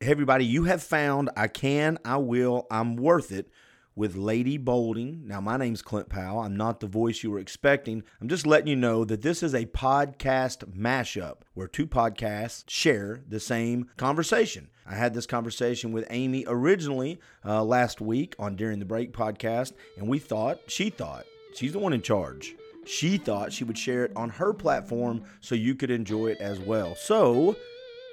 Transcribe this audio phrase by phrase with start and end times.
[0.00, 3.50] Everybody, you have found I can, I will, I'm worth it
[3.96, 5.26] with Lady Bolding.
[5.26, 6.38] Now, my name's Clint Powell.
[6.38, 8.04] I'm not the voice you were expecting.
[8.20, 13.22] I'm just letting you know that this is a podcast mashup where two podcasts share
[13.26, 14.68] the same conversation.
[14.86, 19.72] I had this conversation with Amy originally uh, last week on During the Break podcast,
[19.96, 21.26] and we thought, she thought,
[21.56, 22.54] she's the one in charge.
[22.86, 26.60] She thought she would share it on her platform so you could enjoy it as
[26.60, 26.94] well.
[26.94, 27.56] So,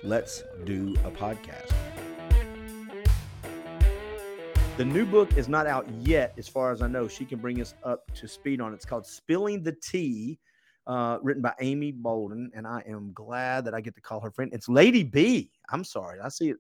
[0.04, 1.72] let's do a podcast.
[4.78, 7.08] The new book is not out yet, as far as I know.
[7.08, 8.76] She can bring us up to speed on it.
[8.76, 10.38] It's called Spilling the Tea,
[10.86, 14.32] uh, written by Amy Bolden, and I am glad that I get to call her
[14.32, 14.52] friend.
[14.54, 15.50] It's Lady B.
[15.70, 16.20] I'm sorry.
[16.20, 16.58] I see it.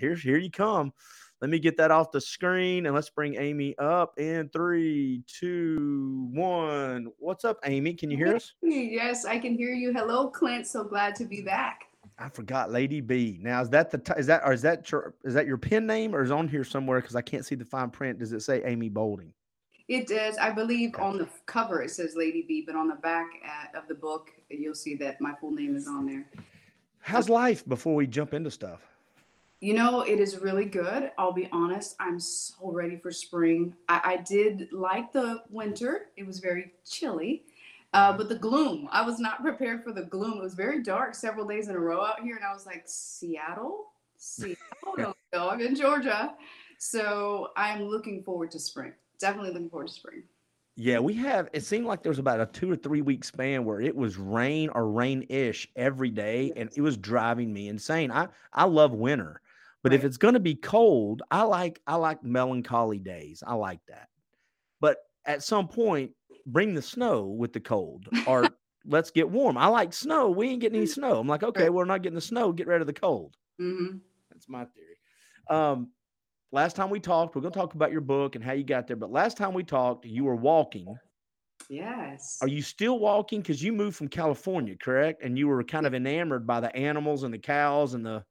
[0.00, 0.94] Here, here you come.
[1.40, 6.28] Let me get that off the screen and let's bring Amy up in three, two,
[6.32, 7.08] one.
[7.18, 7.94] What's up, Amy?
[7.94, 8.54] Can you hear us?
[8.62, 9.92] Yes, I can hear you.
[9.92, 10.66] Hello, Clint.
[10.66, 11.87] So glad to be back.
[12.18, 13.38] I forgot Lady B.
[13.40, 15.86] Now is that the t- is that or is that your is that your pen
[15.86, 18.18] name or is on here somewhere because I can't see the fine print?
[18.18, 19.32] Does it say Amy Bolding?
[19.86, 20.36] It does.
[20.36, 21.02] I believe okay.
[21.02, 23.94] on the cover it says Lady B, but on the back at, uh, of the
[23.94, 26.26] book you'll see that my full name is on there.
[27.00, 28.80] How's life before we jump into stuff?
[29.60, 31.10] You know, it is really good.
[31.18, 31.96] I'll be honest.
[31.98, 33.74] I'm so ready for spring.
[33.88, 36.10] I, I did like the winter.
[36.16, 37.42] It was very chilly.
[37.94, 40.38] Uh, but the gloom, I was not prepared for the gloom.
[40.38, 42.84] It was very dark several days in a row out here, and I was like,
[42.86, 43.86] Seattle,
[44.16, 44.56] Seattle,
[45.32, 46.34] no, I'm in Georgia,
[46.78, 48.92] so I'm looking forward to spring.
[49.18, 50.22] Definitely looking forward to spring.
[50.80, 51.48] Yeah, we have.
[51.52, 54.16] It seemed like there was about a two or three week span where it was
[54.16, 58.12] rain or rain ish every day, and it was driving me insane.
[58.12, 59.40] I I love winter,
[59.82, 59.98] but right.
[59.98, 63.42] if it's going to be cold, I like I like melancholy days.
[63.44, 64.08] I like that.
[64.80, 66.12] But at some point,
[66.52, 68.48] bring the snow with the cold or
[68.86, 69.56] let's get warm.
[69.56, 70.30] I like snow.
[70.30, 71.20] We ain't getting any snow.
[71.20, 72.52] I'm like, okay, we're not getting the snow.
[72.52, 73.36] Get rid of the cold.
[73.60, 73.98] Mm-hmm.
[74.30, 74.96] That's my theory.
[75.50, 75.90] Um,
[76.52, 78.86] last time we talked, we're going to talk about your book and how you got
[78.86, 78.96] there.
[78.96, 80.96] But last time we talked, you were walking.
[81.68, 82.38] Yes.
[82.40, 83.40] Are you still walking?
[83.40, 85.22] Because you moved from California, correct?
[85.22, 88.24] And you were kind of enamored by the animals and the cows and the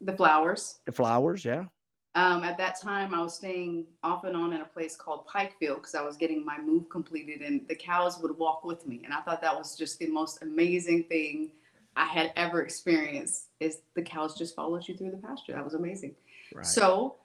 [0.00, 0.80] the flowers.
[0.86, 1.64] The flowers, yeah.
[2.16, 5.76] Um, at that time, I was staying off and on in a place called Pikeville
[5.76, 9.02] because I was getting my move completed, and the cows would walk with me.
[9.04, 11.50] And I thought that was just the most amazing thing
[11.96, 13.48] I had ever experienced.
[13.58, 15.54] Is the cows just followed you through the pasture?
[15.54, 16.14] That was amazing.
[16.54, 16.64] Right.
[16.64, 17.16] So,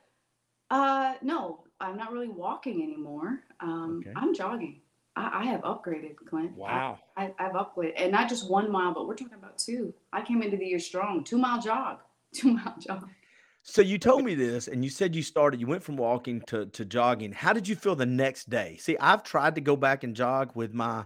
[0.72, 3.41] uh, no, I'm not really walking anymore.
[3.59, 4.13] Um, okay.
[4.16, 4.81] I'm jogging.
[5.16, 6.56] I, I, have upgraded, Clint.
[6.56, 6.97] Wow.
[7.16, 9.94] I, I, have upgraded, and not just one mile, but we're talking about two.
[10.13, 11.23] I came into the year strong.
[11.23, 12.00] Two mile jog.
[12.33, 13.09] Two mile jog.
[13.69, 15.62] So you told me this, and you said you started.
[15.62, 17.31] You went from walking to to jogging.
[17.31, 18.78] How did you feel the next day?
[18.78, 21.06] See, I've tried to go back and jog with my,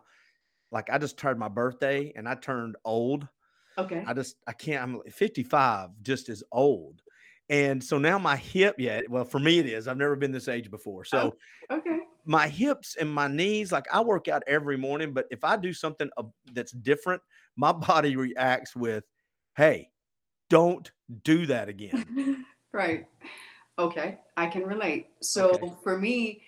[0.71, 3.27] like I just turned my birthday, and I turned old.
[3.77, 4.03] Okay.
[4.07, 4.81] I just I can't.
[4.81, 7.01] I'm 55, just as old,
[7.49, 8.75] and so now my hip.
[8.77, 9.89] Yeah, well, for me it is.
[9.89, 11.01] I've never been this age before.
[11.01, 11.35] Oh, so
[11.69, 11.99] oh, okay.
[12.25, 15.73] My hips and my knees, like I work out every morning, but if I do
[15.73, 16.09] something
[16.53, 17.21] that's different,
[17.57, 19.03] my body reacts with,
[19.57, 19.89] "Hey,
[20.49, 20.89] don't
[21.23, 23.07] do that again." Right.
[23.79, 25.07] Okay, I can relate.
[25.21, 25.71] So okay.
[25.83, 26.41] for me,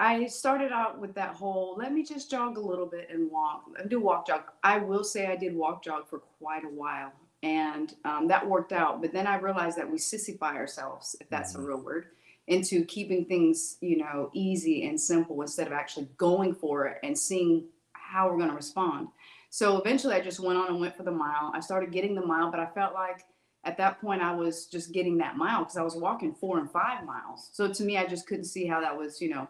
[0.00, 3.64] I started out with that whole let me just jog a little bit and walk
[3.78, 4.42] and do walk jog.
[4.62, 8.72] I will say I did walk jog for quite a while and um, that worked
[8.72, 9.00] out.
[9.00, 11.62] But then I realized that we sissify ourselves, if that's mm-hmm.
[11.62, 12.06] a real word,
[12.48, 17.16] into keeping things, you know, easy and simple instead of actually going for it and
[17.16, 19.08] seeing how we're going to respond.
[19.50, 21.52] So eventually I just went on and went for the mile.
[21.54, 23.24] I started getting the mile, but I felt like
[23.64, 26.70] at that point I was just getting that mile because I was walking four and
[26.70, 27.50] five miles.
[27.52, 29.48] So to me, I just couldn't see how that was, you know.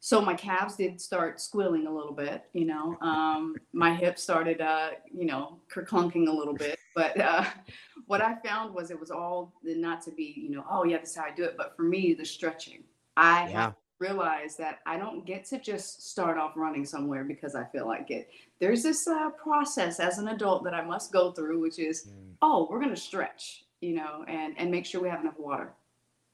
[0.00, 2.96] So my calves did start squilling a little bit, you know.
[3.02, 6.78] Um, my hips started, uh, you know, clunking a little bit.
[6.94, 7.44] But uh,
[8.06, 11.10] what I found was it was all not to be, you know, oh yeah, this
[11.10, 11.56] is how I do it.
[11.56, 12.84] But for me, the stretching,
[13.16, 17.64] I yeah realize that I don't get to just start off running somewhere because I
[17.64, 18.28] feel like it.
[18.58, 22.34] There's this uh, process as an adult that I must go through, which is, mm.
[22.42, 25.72] oh, we're going to stretch, you know, and and make sure we have enough water.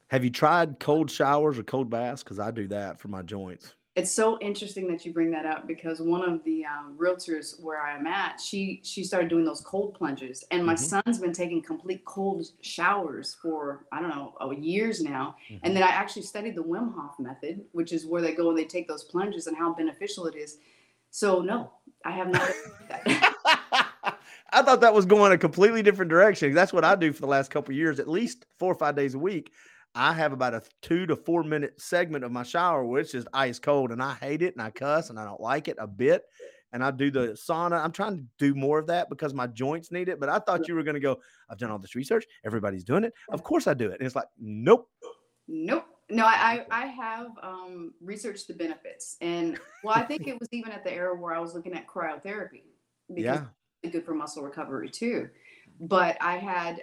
[0.08, 2.22] Have you tried cold showers or cold baths?
[2.22, 5.66] Because I do that for my joints it's so interesting that you bring that up
[5.66, 9.94] because one of the um, realtors where I'm at, she she started doing those cold
[9.94, 11.02] plunges, and my mm-hmm.
[11.04, 15.36] son's been taking complete cold showers for I don't know oh, years now.
[15.50, 15.66] Mm-hmm.
[15.66, 18.58] And then I actually studied the Wim Hof method, which is where they go and
[18.58, 20.56] they take those plunges and how beneficial it is.
[21.10, 21.70] So no,
[22.04, 22.50] I have not.
[24.54, 26.54] I thought that was going a completely different direction.
[26.54, 29.14] That's what I do for the last couple years, at least four or five days
[29.14, 29.50] a week.
[29.94, 33.28] I have about a two to four minute segment of my shower where it's just
[33.32, 35.86] ice cold and I hate it and I cuss and I don't like it a
[35.86, 36.22] bit.
[36.72, 37.84] and I do the sauna.
[37.84, 40.18] I'm trying to do more of that because my joints need it.
[40.18, 41.18] But I thought you were going to go,
[41.50, 42.24] I've done all this research.
[42.46, 43.12] Everybody's doing it.
[43.30, 43.98] Of course I do it.
[44.00, 44.88] And it's like, nope.
[45.46, 45.84] Nope.
[46.08, 49.18] No, I, I have um, researched the benefits.
[49.20, 51.86] And well, I think it was even at the era where I was looking at
[51.86, 52.62] cryotherapy
[53.08, 53.44] because Yeah.
[53.82, 55.28] it's good for muscle recovery too.
[55.80, 56.80] But I had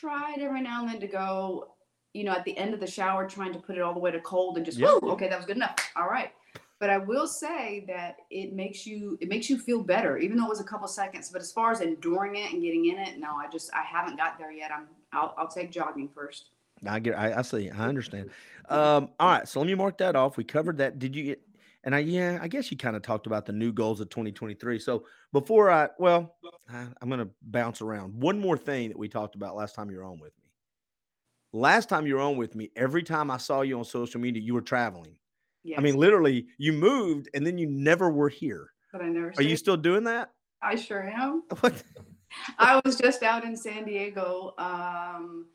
[0.00, 1.74] tried every now and then to go,
[2.14, 4.10] you know, at the end of the shower, trying to put it all the way
[4.10, 4.88] to cold and just, Yeah.
[4.88, 5.76] whoa, okay, that was good enough.
[5.96, 6.32] All right.
[6.78, 10.46] But I will say that it makes you it makes you feel better, even though
[10.46, 11.28] it was a couple seconds.
[11.28, 14.16] But as far as enduring it and getting in it, no, I just I haven't
[14.16, 14.70] got there yet.
[14.74, 16.46] I'm I'll, I'll take jogging first.
[16.86, 18.30] I get, I, I see, I understand.
[18.70, 20.38] Um, all right, so let me mark that off.
[20.38, 20.98] We covered that.
[20.98, 21.42] Did you get?
[21.84, 24.78] And I, yeah, I guess you kind of talked about the new goals of 2023.
[24.78, 26.34] So before I, well,
[26.70, 28.14] I, I'm going to bounce around.
[28.14, 30.39] One more thing that we talked about last time you were on with me.
[31.52, 34.42] Last time you were on with me, every time I saw you on social media,
[34.42, 35.16] you were traveling.
[35.64, 35.78] Yes.
[35.78, 38.72] I mean, literally, you moved and then you never were here.
[38.92, 39.32] but I never.
[39.36, 40.30] Are you still doing that?
[40.62, 41.42] I sure am.
[41.60, 41.82] What?
[42.58, 45.46] I was just out in San Diego um,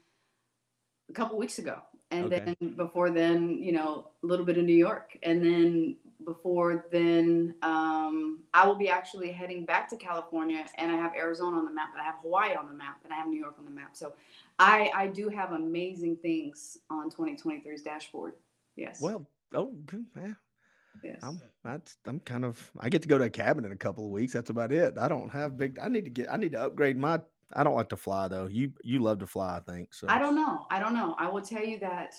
[1.10, 1.82] a couple weeks ago,
[2.12, 2.56] and Okay.
[2.60, 5.96] then before then, you know, a little bit of New York, and then
[6.26, 11.58] before then, um, I will be actually heading back to California, and I have Arizona
[11.58, 13.56] on the map, and I have Hawaii on the map, and I have New York
[13.60, 13.96] on the map.
[13.96, 14.14] So,
[14.60, 18.34] I I do have amazing things on 2023's dashboard.
[18.76, 19.00] Yes.
[19.02, 20.06] Well, oh, good.
[20.16, 20.34] Yeah,
[21.04, 21.20] yes.
[21.24, 24.06] I'm that's I'm kind of I get to go to a cabin in a couple
[24.06, 24.34] of weeks.
[24.34, 24.98] That's about it.
[24.98, 25.80] I don't have big.
[25.82, 26.32] I need to get.
[26.32, 27.22] I need to upgrade my.
[27.54, 28.48] I don't like to fly though.
[28.48, 29.94] You you love to fly, I think.
[29.94, 30.66] So I don't know.
[30.70, 31.16] I don't know.
[31.18, 32.16] I will tell you that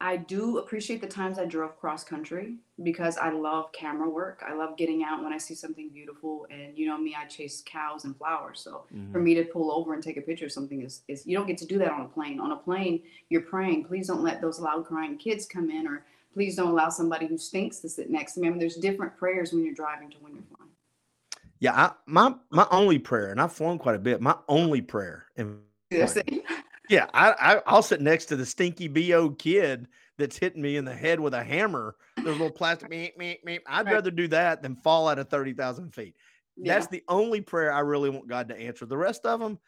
[0.00, 2.54] I do appreciate the times I drove cross country
[2.84, 4.44] because I love camera work.
[4.46, 6.46] I love getting out when I see something beautiful.
[6.50, 8.60] And you know me, I chase cows and flowers.
[8.60, 9.24] So for Mhm.
[9.24, 11.58] me to pull over and take a picture of something is, is you don't get
[11.58, 12.38] to do that on a plane.
[12.38, 16.04] On a plane, you're praying, please don't let those loud crying kids come in or
[16.32, 18.46] please don't allow somebody who stinks to sit next to me.
[18.46, 20.70] I mean, there's different prayers when you're driving to when you're flying.
[21.58, 24.20] Yeah, I, my my only prayer, and I've flown quite a bit.
[24.20, 25.58] My only prayer, and.
[26.88, 30.84] Yeah, I, I I'll sit next to the stinky bo kid that's hitting me in
[30.84, 31.96] the head with a hammer.
[32.16, 33.60] Those little plastic meep meep meep.
[33.66, 33.94] I'd Right.
[33.94, 36.14] rather do that than fall out of thirty thousand feet.
[36.56, 36.74] Yeah.
[36.74, 38.84] That's the only prayer I really want God to answer.
[38.84, 39.58] The rest of them,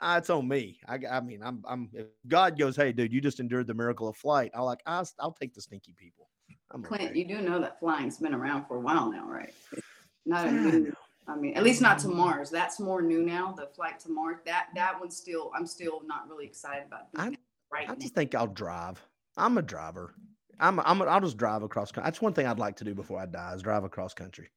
[0.00, 0.80] uh, it's on me.
[0.88, 1.88] I, I mean, I'm, I'm.
[1.92, 4.50] If God goes, hey, dude, you just endured the miracle of flight.
[4.54, 6.28] I'll like, I'll, I'll take the stinky people.
[6.72, 7.18] I'm Clint, okay.
[7.18, 9.52] you do know that flying's been around for a while now, right?
[9.72, 9.82] It's
[10.26, 10.92] not a new.
[11.28, 12.50] I mean, at least not to Mars.
[12.50, 13.52] That's more new now.
[13.52, 14.38] The flight to Mars.
[14.44, 15.52] That that one's still.
[15.56, 17.36] I'm still not really excited about I-
[17.72, 17.98] right I now.
[17.98, 19.00] just think I'll drive.
[19.36, 20.14] I'm a driver.
[20.60, 21.90] I'm, a, I'm, a, I'll just drive across.
[21.90, 24.50] That's one thing I'd like to do before I die is drive across country.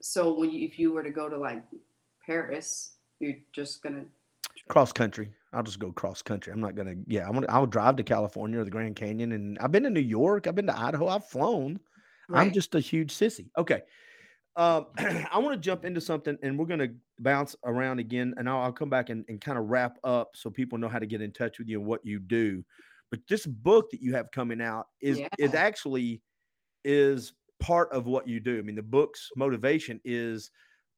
[0.00, 1.62] So when you, if you were to go to like
[2.26, 4.04] Paris, you're just gonna.
[4.68, 5.30] Cross country.
[5.52, 6.52] I'll just go cross country.
[6.52, 6.94] I'm not gonna.
[7.06, 7.46] Yeah, I'm gonna.
[7.48, 10.46] I'll drive to California or the Grand Canyon, and I've been to New York.
[10.46, 11.08] I've been to Idaho.
[11.08, 11.78] I've flown.
[12.32, 13.50] I'm just a huge sissy.
[13.58, 13.82] Okay.
[14.56, 18.48] Um, I want to jump into something and we're going to bounce around again and
[18.48, 21.06] I'll, I'll come back and, and kind of wrap up so people know how to
[21.06, 22.64] get in touch with you and what you do.
[23.10, 25.28] But this book that you have coming out is Yeah.
[25.54, 26.22] actually
[26.84, 28.58] is part of what you do.
[28.58, 30.50] I mean, the book's motivation is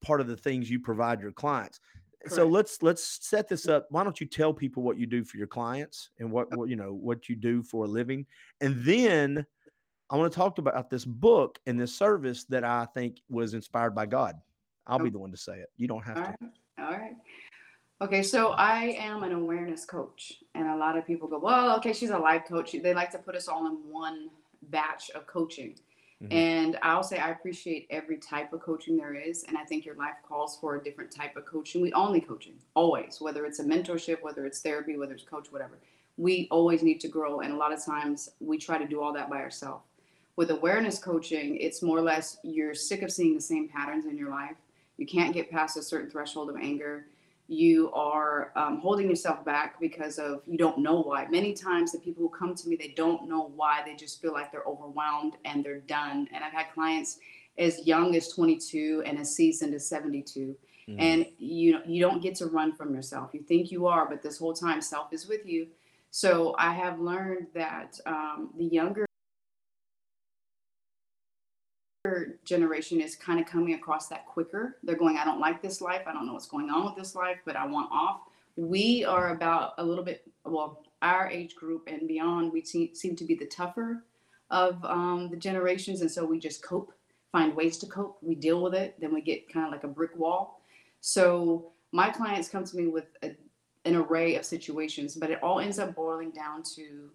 [0.03, 1.81] part of the things you provide your clients.
[2.29, 3.87] So let's let's set this up.
[3.91, 6.75] Why don't you tell people what you do for your clients and what, what you
[6.75, 8.26] know what you do for a living,
[8.61, 9.47] and then
[10.08, 13.94] I want to talk about this book and this service that I think was inspired
[13.94, 14.37] by God.
[14.87, 15.69] I'll be the one to say it.
[15.76, 16.29] You don't have All to.
[16.29, 16.50] right.
[16.79, 17.17] All right.
[18.00, 21.93] Okay, so I am an awareness coach, and a lot of people go, "Well, okay,
[21.93, 24.31] she's a life coach." They like to put us all in one
[24.63, 25.77] batch of coaching,
[26.22, 26.31] Mhm.
[26.31, 29.94] and I'll say I appreciate every type of coaching there is, and I think your
[29.96, 31.81] life calls for a different type of coaching.
[31.81, 35.51] We all need coaching, always, whether it's a mentorship, whether it's therapy, whether it's coach,
[35.51, 35.79] whatever.
[36.19, 39.13] We always need to grow, and a lot of times we try to do all
[39.15, 39.84] that by ourselves.
[40.36, 44.16] With awareness coaching, it's more or less you're sick of seeing the same patterns in
[44.19, 44.56] your life.
[44.98, 47.06] You can't get past a certain threshold of anger.
[47.48, 51.26] You are um, holding yourself back because of you don't know why.
[51.28, 53.82] Many times, the people who come to me, they don't know why.
[53.86, 56.28] They just feel like they're overwhelmed and they're done.
[56.34, 57.19] And I've had clients
[57.56, 60.55] as young as 22 and as seasoned as 72
[60.88, 60.96] Mhm.
[61.00, 64.22] and you know you don't get to run from yourself you think you are but
[64.22, 65.66] this whole time self is with you
[66.10, 69.06] so i have learned that um, the younger
[72.44, 74.77] generation is kind of coming across that quicker.
[74.82, 76.03] They're going i don't like this life.
[76.06, 78.20] I don't know what's going on with this life but i want off.
[78.56, 83.15] We are about a little bit well our age group and beyond we seem, seem
[83.17, 84.03] to be the tougher
[84.51, 86.93] of um, the generations and so we just cope
[87.36, 88.17] find ways to cope.
[88.22, 88.94] We deal with it.
[88.98, 90.63] Then we get kind of like a brick wall.
[91.01, 93.32] So my clients come to me with a,
[93.84, 97.10] an array of situations, but it all ends up boiling down to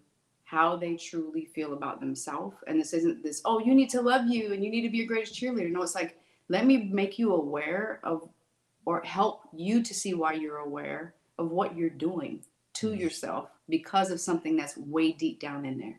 [0.52, 2.54] how they truly feel about themselves.
[2.66, 4.98] And this isn't this, oh, you need to love you and you need to be
[4.98, 5.70] your greatest cheerleader.
[5.70, 6.18] No, it's like
[6.50, 8.28] let me make you aware of
[8.84, 12.44] or help you to see why you're aware of what you're doing
[12.74, 13.00] to mm.
[13.00, 15.98] yourself because of something that's way deep down in there.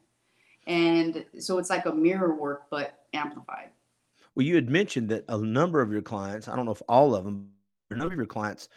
[0.68, 3.70] And so it's like a mirror work, but amplified.
[4.36, 7.16] Well, you had mentioned that a number of your clients, I don't know if all
[7.16, 7.50] of them,
[7.90, 8.70] a number of your clients,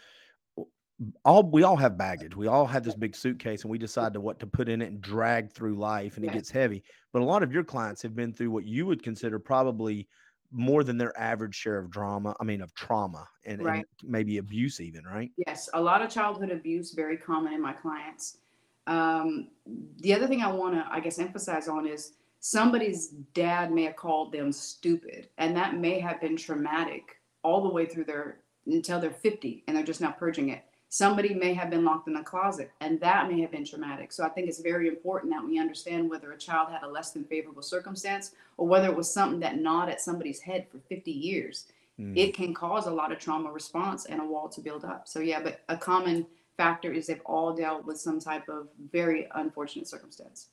[1.24, 2.34] all we all have baggage.
[2.34, 4.86] We all have this big suitcase and we decide to what to put in it
[4.86, 6.82] and drag through life and it gets heavy.
[7.12, 10.08] But a lot of your clients have been through what you would consider probably
[10.52, 12.34] more than their average share of drama.
[12.40, 13.84] I mean, of trauma and, right.
[14.00, 15.30] and maybe abuse, even, right?
[15.46, 18.38] Yes, a lot of childhood abuse, very common in my clients.
[18.86, 19.48] Um,
[19.98, 23.96] the other thing I want to, I guess, emphasize on is somebody's dad may have
[23.96, 29.00] called them stupid, and that may have been traumatic all the way through their until
[29.00, 30.64] they're 50 and they're just now purging it.
[30.88, 34.12] Somebody may have been locked in a closet, and that may have been traumatic.
[34.12, 37.10] So I think it's very important that we understand whether a child had a less
[37.10, 41.10] than favorable circumstance or whether it was something that gnawed at somebody's head for 50
[41.10, 41.66] years.
[42.00, 42.16] Mm.
[42.16, 45.08] It can cause a lot of trauma response and a wall to build up.
[45.08, 46.26] So yeah, but a common
[46.56, 50.48] factor is they've all dealt with some type of very unfortunate circumstance.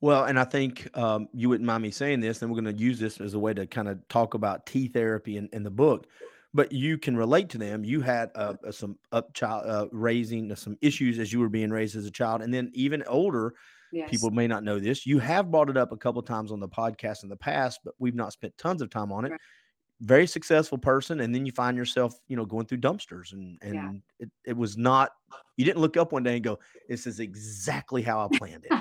[0.00, 2.82] Well, and I think um, you wouldn't mind me saying this, and we're going to
[2.82, 5.70] use this as a way to kind of talk about T therapy in, in the
[5.70, 6.06] book
[6.54, 7.84] but you can relate to them.
[7.84, 11.70] You had uh, some up child uh, raising uh, some issues as you were being
[11.70, 13.54] raised as a child, and then even older.
[13.92, 14.10] Yes.
[14.10, 15.06] People may not know this.
[15.06, 17.94] You have brought it up a couple times on the podcast in the past, but
[18.00, 19.30] we've not spent tons of time on it.
[19.30, 19.40] Right.
[20.00, 23.74] Very successful person, and then you find yourself, you know, going through dumpsters, and and
[23.74, 23.90] yeah.
[24.18, 25.12] it, it was not.
[25.56, 28.78] You didn't look up one day and go, "This is exactly how I planned it."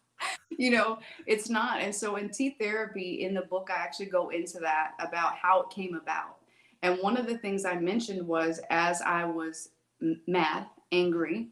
[0.50, 1.80] you know, it's not.
[1.80, 5.62] And so in T therapy, in the book, I actually go into that about how
[5.62, 6.36] it came about
[6.84, 9.70] and one of the things I mentioned was as I was
[10.26, 11.48] mad, angry,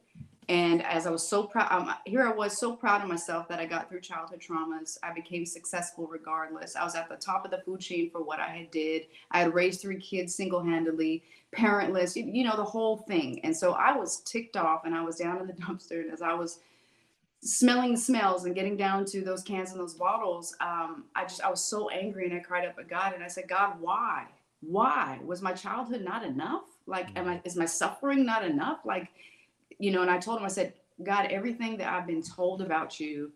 [0.51, 3.59] and as I was so proud, um, here I was so proud of myself that
[3.59, 4.99] I got through childhood traumas.
[5.03, 6.77] I became successful regardless.
[6.77, 9.07] I was at the top of the food chain for what I had did.
[9.31, 11.23] I had raised three kids single-handedly,
[11.57, 13.41] parentless, you, you know, the whole thing.
[13.43, 16.03] And so I was ticked off and I was down in the dumpster.
[16.03, 16.59] And as I was
[17.43, 21.41] smelling the smells and getting down to those cans and those bottles, um, I just,
[21.41, 24.27] I was so angry and I cried up at God and I said, God, why?
[24.63, 25.19] Why?
[25.25, 26.65] Was my childhood not enough?
[26.87, 27.41] Like am i mm.
[27.45, 28.79] is my suffering not enough?
[28.85, 29.09] Like
[29.79, 33.01] you know and i told him i said god everything that i've been told about
[33.01, 33.33] you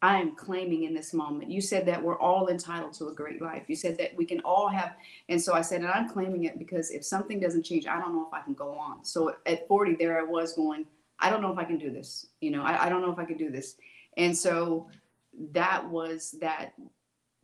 [0.00, 1.50] i am claiming in this moment.
[1.50, 3.64] You said that we're all entitled to a great life.
[3.68, 4.96] You said that we can all have
[5.28, 8.14] and so i said and i'm claiming it because if something doesn't change i don't
[8.14, 9.04] know if i can go on.
[9.04, 10.86] So at 40 there i was going
[11.20, 12.62] i don't know if i can do this you know?
[12.62, 13.76] I, I don't know if i can do this.
[14.16, 14.88] And so
[15.52, 16.74] that was that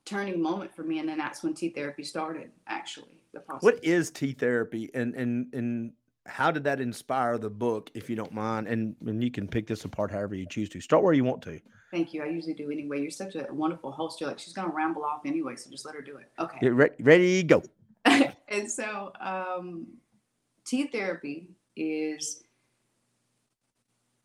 [0.05, 3.63] turning moment for me and then that's when tea therapy started actually the process.
[3.63, 5.93] What is tea therapy and and and
[6.27, 9.67] how did that inspire the book if you don't mind and and you can pick
[9.67, 10.81] this apart however you choose to.
[10.81, 11.61] Start where you want to.
[11.91, 12.23] Thank you.
[12.23, 13.01] I usually do anyway.
[13.01, 14.21] You're such a wonderful host.
[14.21, 16.31] You're like she's going to ramble off anyway, so just let her do it.
[16.39, 16.59] Okay.
[16.61, 17.63] Get re- ready go.
[18.05, 19.87] and so um
[20.65, 22.45] T therapy is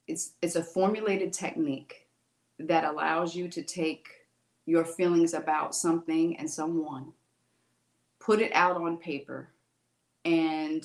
[0.08, 2.08] it's it's a formulated technique
[2.60, 4.08] that allows you to take
[4.66, 7.12] your feelings about something and someone,
[8.20, 9.50] put it out on paper,
[10.24, 10.84] and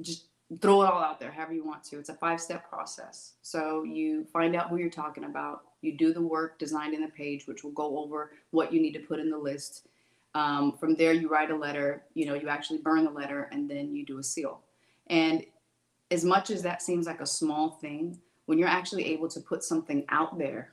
[0.00, 0.26] just
[0.60, 1.98] throw it all out there however you want to.
[1.98, 3.34] It's a five step process.
[3.42, 7.08] So you find out who you're talking about, you do the work designed in the
[7.08, 9.86] page, which will go over what you need to put in the list.
[10.34, 13.68] Um, from there, you write a letter, you know, you actually burn the letter and
[13.68, 14.60] then you do a seal.
[15.08, 15.44] And
[16.10, 19.62] as much as that seems like a small thing, when you're actually able to put
[19.62, 20.72] something out there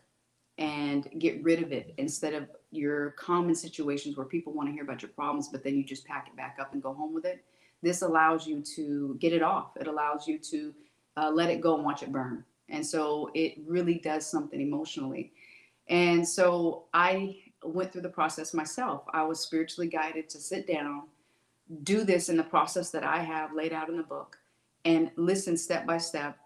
[0.58, 4.84] and get rid of it instead of your common situations where people want to hear
[4.84, 7.26] about your problems, but then you just pack it back up and go home with
[7.26, 7.44] it.
[7.82, 9.76] This allows you to get it off.
[9.78, 10.74] It allows you to
[11.18, 12.44] uh, let it go and watch it burn.
[12.70, 15.34] And so it really does something emotionally.
[15.88, 19.04] And so I went through the process myself.
[19.14, 21.04] I was spiritually guided to sit down,
[21.84, 24.38] do this in the process that I have laid out in the book,
[24.86, 26.38] and listen step by step.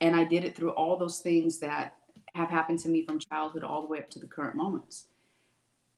[0.00, 1.94] And I did it through all those things that
[2.38, 5.06] have happened to me from childhood all the way up to the current moments.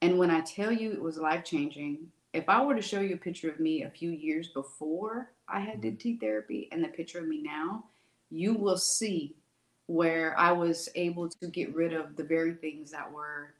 [0.01, 3.15] And when I tell you it was life changing, if I were to show you
[3.15, 6.87] a picture of me a few years before I had did T therapy and the
[6.87, 7.85] picture of me now,
[8.31, 9.35] you will see
[9.85, 13.53] where I was able to get rid of the very things that were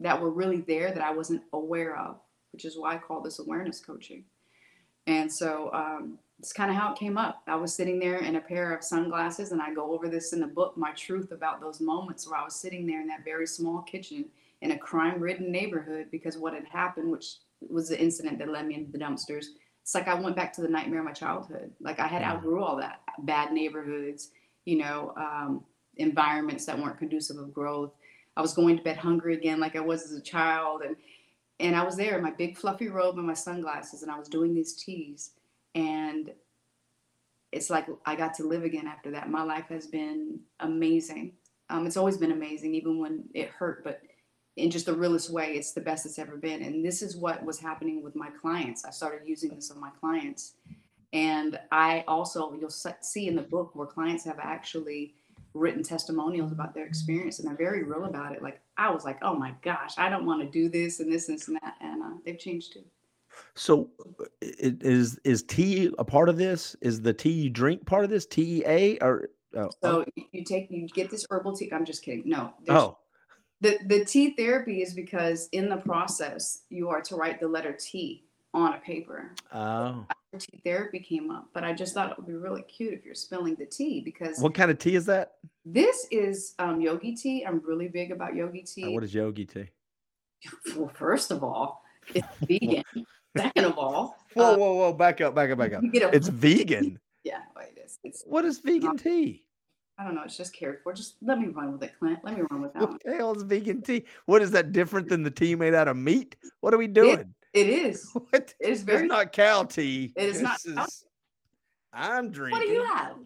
[0.00, 2.16] that were really there that I wasn't aware of,
[2.52, 4.24] which is why I call this awareness coaching.
[5.06, 7.42] And so um, it's kind of how it came up.
[7.46, 10.40] I was sitting there in a pair of sunglasses, and I go over this in
[10.40, 13.46] the book, my truth about those moments where I was sitting there in that very
[13.46, 14.26] small kitchen
[14.60, 17.36] in a crime ridden neighborhood because what had happened, which
[17.68, 19.46] was the incident that led me into the dumpsters.
[19.82, 21.72] It's like I went back to the nightmare of my childhood.
[21.80, 22.26] Like I had mm.
[22.26, 24.30] outgrew all that bad neighborhoods,
[24.64, 25.64] you know, um,
[25.96, 27.92] environments that weren't conducive of growth.
[28.36, 30.96] I was going to bed hungry again, like I was as a child, and
[31.60, 34.28] and I was there in my big fluffy robe and my sunglasses, and I was
[34.28, 35.30] doing these teas,
[35.74, 36.32] and
[37.52, 39.30] it's like I got to live again after that.
[39.30, 41.32] My life has been amazing.
[41.70, 44.02] Um, it's always been amazing, even when it hurt, but
[44.56, 46.62] in just the realest way, it's the best it's ever been.
[46.62, 48.84] And this is what was happening with my clients.
[48.84, 50.54] I started using this on my clients.
[51.12, 55.14] And I also, you'll see in the book where clients have actually
[55.54, 58.42] written testimonials about their experience and they're very real about it.
[58.42, 61.28] Like, I was like, oh my gosh, I don't want to do this and this
[61.28, 61.76] and that.
[61.80, 62.84] And uh, they've changed too.
[63.56, 63.90] So
[64.40, 66.74] it is is tea a part of this?
[66.80, 68.26] Is the tea you drink part of this?
[68.26, 70.22] TEA or oh, so oh.
[70.32, 71.72] you take you get this herbal tea.
[71.72, 72.24] I'm just kidding.
[72.26, 72.52] No.
[72.68, 72.98] Oh.
[73.60, 77.76] The the tea therapy is because in the process you are to write the letter
[77.78, 79.32] T on a paper.
[79.52, 80.04] Oh.
[80.36, 83.14] Tea therapy came up, but I just thought it would be really cute if you're
[83.14, 85.34] spilling the tea because what kind of tea is that?
[85.64, 87.44] This is um, yogi tea.
[87.46, 88.94] I'm really big about yogi uh, tea.
[88.94, 89.68] What is yogi tea?
[90.76, 91.84] Well, first of all,
[92.14, 92.84] it's vegan.
[93.36, 95.82] Second of all, whoa, uh, whoa, whoa, back up, back up, back up.
[95.82, 96.98] A, it's vegan.
[97.24, 97.98] Yeah, well, it is.
[98.04, 99.44] It's what is vegan tea?
[99.98, 100.22] I don't know.
[100.24, 100.92] It's just cared for.
[100.92, 102.18] Just let me run with it, Clint.
[102.24, 102.82] Let me run with that.
[102.82, 104.04] What the hell is vegan tea?
[104.26, 106.36] What is that different than the tea made out of meat?
[106.60, 107.20] What are we doing?
[107.20, 108.10] it, it is.
[108.30, 108.54] What?
[108.60, 109.04] It is very.
[109.04, 110.12] It's not cow tea.
[110.16, 110.86] It is this not.
[110.86, 111.04] Is,
[111.92, 112.58] I'm drinking.
[112.58, 113.16] What do you have?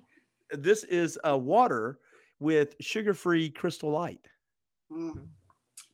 [0.52, 1.98] This is a water
[2.38, 4.26] with sugar-free Crystal Light.
[4.92, 5.26] Mm.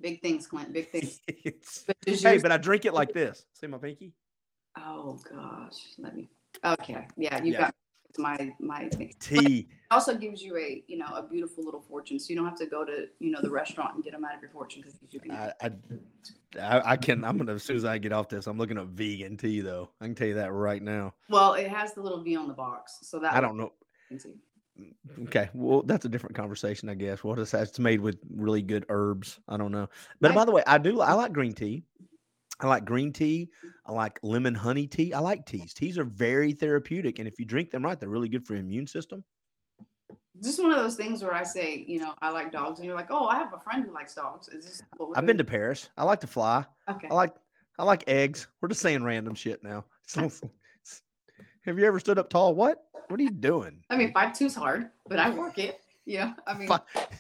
[0.04, 0.70] Big things, Clint.
[0.70, 1.20] Big things.
[1.86, 3.46] but hey, but I drink it like this.
[3.54, 4.12] See my pinky?
[4.76, 6.28] Oh gosh, let me.
[6.62, 7.58] Okay, yeah, you yeah.
[7.58, 7.74] got
[8.18, 9.14] my my thing.
[9.18, 9.66] tea.
[9.90, 12.66] also gives you a you know a beautiful little fortune, so you don't have to
[12.66, 15.20] go to you know the restaurant and get them out of your fortune because you
[15.20, 15.30] can.
[15.30, 15.52] I,
[16.60, 17.24] I, I can.
[17.24, 19.88] I'm gonna as soon as I get off this, I'm looking up vegan tea though.
[20.02, 21.14] I can tell you that right now.
[21.30, 23.72] Well, it has the little V on the box, so that I don't know.
[25.26, 27.22] Okay, well, that's a different conversation, I guess.
[27.22, 27.62] What is that?
[27.62, 29.38] It's made with really good herbs.
[29.48, 29.88] I don't know,
[30.20, 31.00] but I, by the way, I do.
[31.00, 31.84] I like green tea.
[32.60, 33.50] I like green tea.
[33.86, 35.12] I like lemon honey tea.
[35.12, 35.74] I like teas.
[35.74, 38.62] Teas are very therapeutic, and if you drink them right, they're really good for your
[38.62, 39.22] immune system.
[40.42, 42.96] Just one of those things where I say, you know, I like dogs, and you're
[42.96, 44.48] like, oh, I have a friend who likes dogs.
[44.48, 44.82] Is this?
[45.14, 45.88] I've been to Paris.
[45.96, 46.64] I like to fly.
[46.90, 47.06] Okay.
[47.10, 47.34] I like
[47.78, 48.48] I like eggs.
[48.60, 49.84] We're just saying random shit now.
[51.64, 52.54] have you ever stood up tall?
[52.54, 52.84] What?
[53.08, 53.80] What are you doing?
[53.90, 55.80] I mean, five two's hard, but I work it.
[56.06, 56.68] Yeah, I mean,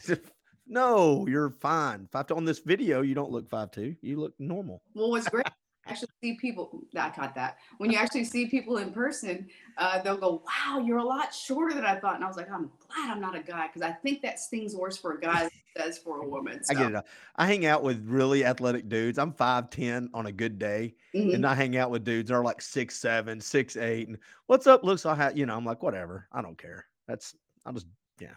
[0.66, 2.08] no, you're fine.
[2.12, 3.96] Five two on this video, you don't look five two.
[4.02, 4.82] You look normal.
[4.94, 5.46] Well, what's great
[5.86, 10.16] actually see people I caught that when you actually see people in person, uh, they'll
[10.16, 13.10] go, "Wow, you're a lot shorter than I thought," and I was like, "I'm glad
[13.10, 15.78] I'm not a guy because I think that stings worse for a guy than it
[15.78, 16.74] does for a woman." So.
[16.74, 17.04] I get it.
[17.36, 19.18] I hang out with really athletic dudes.
[19.18, 21.34] I'm five ten on a good day, mm-hmm.
[21.34, 24.66] and I hang out with dudes that are like six seven, six eight, and what's
[24.66, 24.84] up?
[24.84, 25.56] Looks like you know.
[25.56, 26.26] I'm like, whatever.
[26.32, 26.86] I don't care.
[27.06, 27.34] That's
[27.66, 27.86] I'll just
[28.20, 28.34] yeah.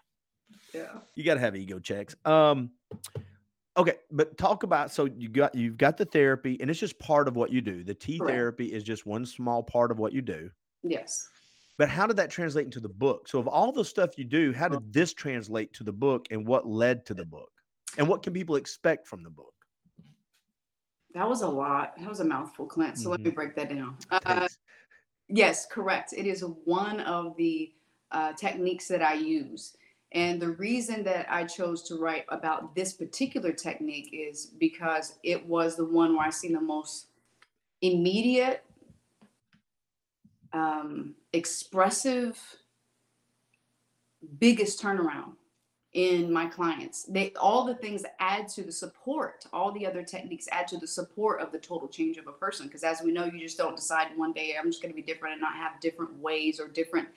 [0.74, 1.00] Yeah.
[1.16, 2.16] You got to have ego checks.
[2.26, 2.72] Um.
[3.78, 7.28] Okay, but talk about so you got you've got the therapy, and it's just part
[7.28, 7.84] of what you do.
[7.84, 10.50] The tea therapy is just one small part of what you do.
[10.84, 11.30] Yes.
[11.78, 13.28] But how did that translate into the book?
[13.28, 16.46] So, of all the stuff you do, how did this translate to the book, and
[16.48, 17.52] what led to the book,
[18.00, 19.54] and what can people expect from the book?
[21.14, 21.94] That was a lot.
[22.00, 22.98] That was a mouthful, Clint.
[22.98, 23.12] So mm-hmm.
[23.12, 23.36] let me mm-hmm.
[23.36, 23.98] break that down.
[24.10, 24.48] Uh,
[25.28, 26.14] yes, correct.
[26.14, 27.72] It is one of the
[28.12, 29.76] uh, techniques that I use.
[30.14, 35.46] And the reason that I chose to write about this particular technique is because it
[35.46, 37.08] was the one where I seen the most
[37.82, 38.64] immediate,
[40.54, 42.40] um, expressive,
[44.40, 45.34] biggest turnaround
[45.94, 47.04] in my clients.
[47.04, 49.46] They all the things add to the support.
[49.52, 52.68] All the other techniques add to the support of the total change of a person.
[52.68, 55.02] Because as we know, you just don't decide one day I'm just going to be
[55.02, 57.08] different and not have different ways or different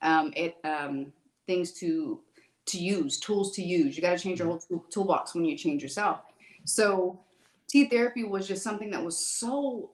[0.00, 1.12] um, it, um,
[1.46, 2.20] things to
[2.66, 3.96] to use, tools to use.
[3.96, 4.74] You got to change your mm-hmm.
[4.74, 6.20] whole toolbox when you change yourself.
[6.64, 7.20] So,
[7.68, 9.90] tea therapy was just something that was so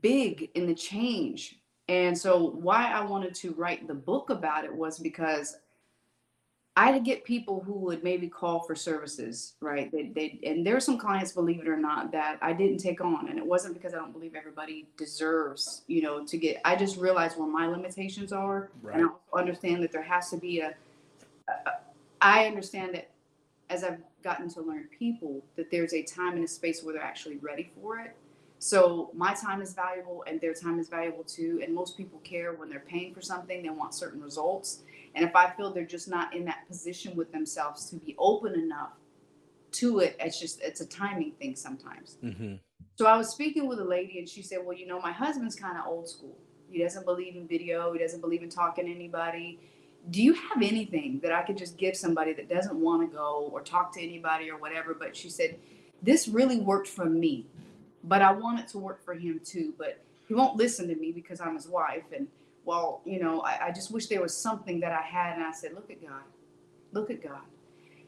[0.00, 1.60] big in the change.
[1.88, 5.56] And so, why I wanted to write the book about it was because
[6.78, 9.90] I'd get people who would maybe call for services, right?
[9.90, 13.00] They, they, and there are some clients, believe it or not, that I didn't take
[13.00, 16.60] on, and it wasn't because I don't believe everybody deserves, you know, to get.
[16.64, 19.00] I just realized where my limitations are, right.
[19.00, 20.74] and I understand that there has to be a
[22.20, 23.10] I understand that
[23.70, 27.02] as I've gotten to learn people, that there's a time and a space where they're
[27.02, 28.16] actually ready for it.
[28.58, 31.60] So my time is valuable and their time is valuable too.
[31.62, 34.82] And most people care when they're paying for something, they want certain results.
[35.14, 38.54] And if I feel they're just not in that position with themselves to be open
[38.54, 38.92] enough
[39.72, 42.16] to it, it's just, it's a timing thing sometimes.
[42.22, 42.54] Mm-hmm.
[42.96, 45.54] So I was speaking with a lady and she said, Well, you know, my husband's
[45.54, 46.36] kind of old school.
[46.68, 49.60] He doesn't believe in video, he doesn't believe in talking to anybody
[50.10, 53.50] do you have anything that I could just give somebody that doesn't want to go
[53.52, 54.94] or talk to anybody or whatever?
[54.94, 55.58] But she said,
[56.02, 57.46] this really worked for me.
[58.04, 59.74] but I want it to work for him too.
[59.76, 62.04] But he won't listen to me because I'm his wife.
[62.16, 62.28] And
[62.64, 65.34] well, you know, I, I just wish there was something that I had.
[65.36, 66.22] And I said, look at God,
[66.92, 67.40] look at God.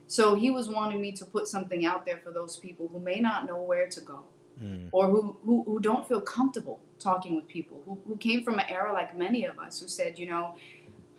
[0.06, 3.20] So he was wanting me to put something out there for those people who may
[3.20, 4.24] not know where to go
[4.62, 4.88] mm.
[4.92, 8.66] or who, who, who don't feel comfortable talking with people, who, who came from an
[8.68, 10.56] era like many of us who said, you know,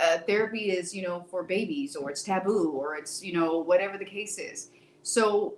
[0.02, 3.98] uh, therapy is, you know, for babies or it's taboo or it's, you know, whatever
[3.98, 4.70] the case is.
[5.04, 5.58] So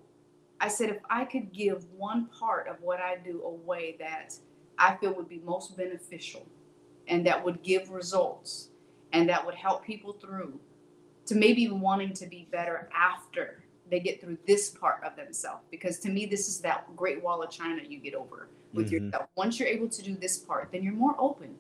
[0.60, 4.36] I said, if I could give one part of what I do away that
[4.78, 6.46] I feel would be most beneficial
[7.08, 8.70] and that would give results
[9.14, 10.60] and that would help people through
[11.26, 15.64] to maybe wanting to be better after they get through this part of themselves.
[15.72, 19.06] Because to me, this is that great wall of China you get over with mm-hmm.
[19.06, 19.28] yourself.
[19.36, 21.56] Once you're able to do this part, then you're more open.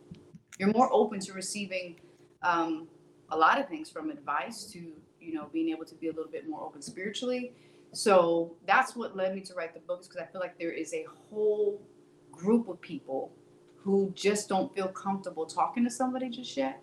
[0.59, 1.95] You're more open to receiving
[2.43, 2.87] um,
[3.31, 4.79] a lot of things from advice to,
[5.19, 7.53] you know, being able to be a little bit more open spiritually.
[7.93, 10.93] So that's what led me to write the books because I feel like there is
[10.93, 11.81] a whole
[12.31, 13.31] group of people
[13.83, 16.81] who just don't feel comfortable talking to somebody just yet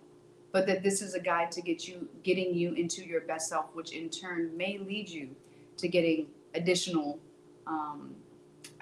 [0.51, 3.65] but that this is a guide to get you getting you into your best self
[3.73, 5.29] which in turn may lead you
[5.77, 7.19] to getting additional
[7.67, 8.13] um,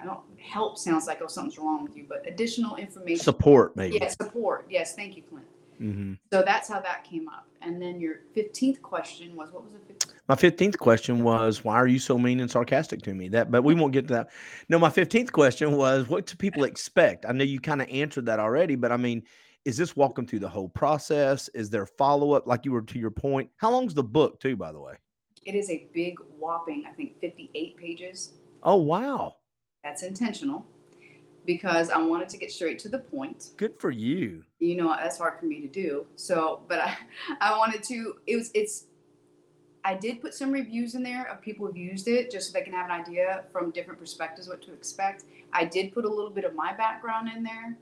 [0.00, 3.22] i don't help sounds like oh something's wrong with you but additional information.
[3.22, 3.98] Support maybe.
[4.00, 4.66] Yeah support.
[4.68, 5.46] Yes thank you clint
[5.80, 6.12] mm-hmm.
[6.32, 10.00] so that's how that came up and then your 15th question was what was it
[10.30, 13.28] my 15th question was, why are you so mean and sarcastic to me?
[13.30, 14.30] That, but we won't get to that.
[14.68, 17.26] No, my 15th question was, what do people expect?
[17.28, 19.24] I know you kind of answered that already, but I mean,
[19.64, 21.48] is this walking through the whole process?
[21.48, 22.46] Is there follow up?
[22.46, 23.50] Like you were to your point.
[23.56, 24.94] How long's the book, too, by the way?
[25.44, 28.34] It is a big whopping, I think, 58 pages.
[28.62, 29.34] Oh, wow.
[29.82, 30.64] That's intentional
[31.54, 33.50] because I wanted to get straight to the point.
[33.56, 34.44] Good for you.
[34.60, 36.06] You know, that's hard for me to do.
[36.14, 36.96] So, but I,
[37.40, 38.84] I wanted to, it was, it's,
[39.84, 42.62] I did put some reviews in there of people who've used it just so they
[42.62, 45.24] can have an idea from different perspectives what to expect.
[45.52, 47.76] I did put a little bit of my background in there.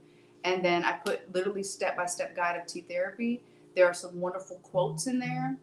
[0.44, 3.42] And then I put literally step by step guide of tea therapy.
[3.76, 5.58] There are some wonderful quotes in there.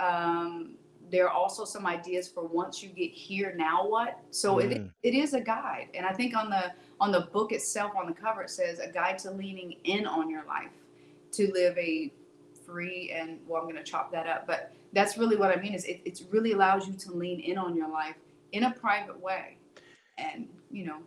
[0.00, 0.76] Um,
[1.12, 4.18] there are also some ideas for once you get here, now what?
[4.30, 4.72] So mm.
[4.72, 5.88] it, it is a guide.
[5.94, 8.86] And I think on the on the book itself, on the cover, it says a
[8.86, 10.70] guide to leaning in on your life
[11.32, 12.12] to live a
[12.64, 15.74] free and well, I'm going to chop that up, but that's really what I mean
[15.74, 18.14] is it, it really allows you to lean in on your life
[18.52, 19.56] in a private way
[20.16, 20.98] and, you know,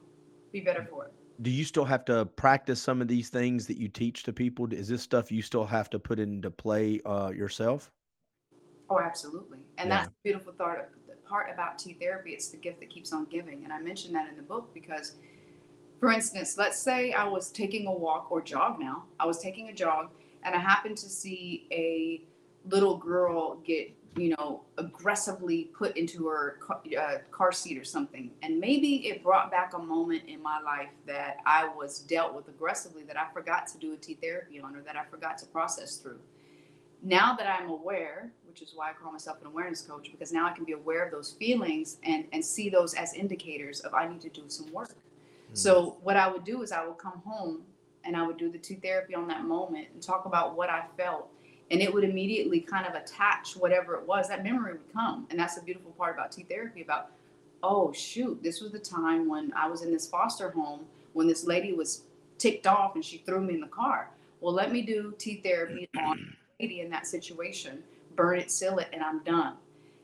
[0.52, 1.14] be better for it.
[1.42, 4.68] Do you still have to practice some of these things that you teach to people?
[4.74, 7.90] Is this stuff you still have to put into play uh, yourself?
[8.90, 9.60] Oh, absolutely.
[9.78, 9.96] And yeah.
[9.96, 10.78] that's the beautiful thought,
[11.08, 12.32] the part about T therapy.
[12.32, 13.64] It's the gift that keeps on giving.
[13.64, 15.14] And I mentioned that in the book because,
[16.00, 19.06] for instance, let's say I was taking a walk or jog now.
[19.20, 20.10] I was taking a jog
[20.44, 22.22] and I happened to see a
[22.70, 28.32] little girl get you know aggressively put into her car, uh, car seat or something.
[28.44, 32.48] And maybe it brought back a moment in my life that i was dealt with
[32.48, 35.46] aggressively that i forgot to do a t therapy on or that i forgot to
[35.48, 36.20] process through.
[37.04, 40.48] Now that i'm aware which is why i call myself an awareness coach because now
[40.48, 44.08] i can be aware of those feelings and and see those as indicators of i
[44.08, 44.96] need to do some work
[45.56, 46.04] so mm-hmm.
[46.04, 47.62] what i would do is i would come home
[48.04, 50.84] and i would do the t therapy on that moment and talk about what i
[50.98, 51.30] felt.
[51.72, 54.28] And it would immediately kind of attach whatever it was.
[54.28, 55.26] That memory would come.
[55.32, 57.10] And that's the beautiful part about t therapy about
[57.64, 60.82] oh shoot this was the time when i was in this foster home
[61.14, 62.04] when this lady was
[62.38, 64.12] ticked off and she threw me in the car.
[64.42, 67.82] Well let me do t therapy on lady in that situation
[68.16, 69.56] burn it seal it and i'm done.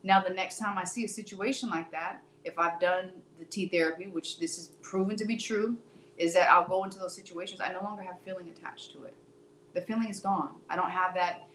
[0.04, 3.68] Now the next time i see a situation like that if i've done the t
[3.68, 5.78] therapy which this is proven to be true
[6.18, 9.16] is that i'll go into those situations i no longer have feeling attached to it
[9.74, 11.48] the feeling is gone i don't have that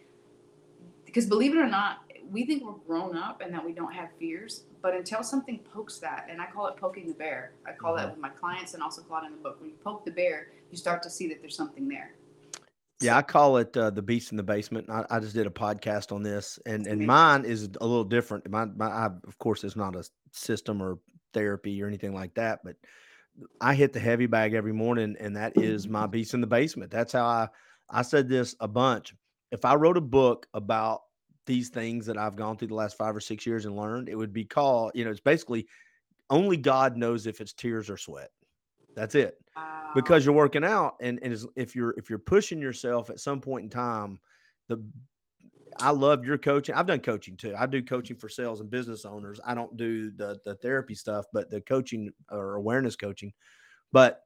[1.17, 4.11] because believe it or not, we think we're grown up and that we don't have
[4.19, 7.53] fears, but until something pokes that, and I call it poking the bear.
[7.67, 8.03] I call mm-hmm.
[8.03, 9.59] that with my clients and also call it in the book.
[9.59, 12.13] When you poke the bear, you start to see that there's something there.
[13.01, 14.89] Yeah, I call it uh, the beast in the basement.
[14.89, 18.49] I, I, just did a podcast on this, and and mine is a little different.
[18.49, 20.99] My, my I, of course, it's not a system or
[21.35, 22.77] therapy or anything like that, but
[23.61, 26.91] I hit the heavy bag every morning, and that is my beast in the basement.
[26.91, 27.49] That's how I
[27.91, 29.15] I said this a bunch.
[29.53, 31.03] If I wrote a book about
[31.45, 34.17] these things that I've gone through the last five or six years and learned, it
[34.17, 35.67] would be called, you know, it's basically
[36.29, 38.31] only God knows if it's tears or sweat.
[38.97, 39.39] That's it.
[39.55, 39.93] Wow.
[39.95, 43.65] Because you're working out and, and if you're if you're pushing yourself at some point
[43.65, 44.19] in time,
[44.69, 44.83] the
[45.79, 46.75] I love your coaching.
[46.75, 47.55] I've done coaching too.
[47.57, 49.39] I do coaching for sales and business owners.
[49.45, 53.33] I don't do the the therapy stuff, but the coaching or awareness coaching.
[53.93, 54.23] But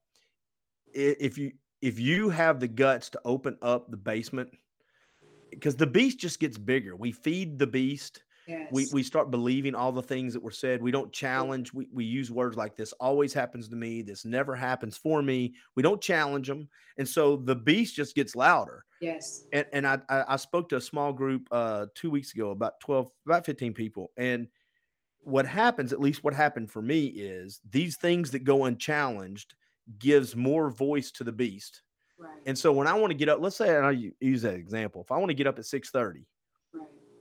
[0.93, 1.53] if you
[1.83, 4.51] if you have the guts to open up the basement
[5.51, 6.95] because the beast just gets bigger.
[6.97, 8.23] We feed the beast.
[8.51, 8.69] Yes.
[8.73, 10.83] We we start believing all the things that were said.
[10.83, 11.73] We don't challenge.
[11.73, 14.03] We we use words like this always happens to me.
[14.03, 15.55] This never happens for me.
[15.77, 18.85] We don't challenge them, and so the beast just gets louder.
[19.01, 19.45] yes.
[19.53, 22.81] And and I I, I spoke to a small group uh two weeks ago, about
[22.81, 24.49] twelve, about fifteen people, and
[25.23, 29.55] what happens, at least what happened for me, is these things that go unchallenged
[29.99, 31.83] gives more voice to the beast.
[32.19, 32.41] Right.
[32.47, 35.03] And so when I want to get up, let's say and I use that example.
[35.03, 36.25] If I want to get up at 6:30, right.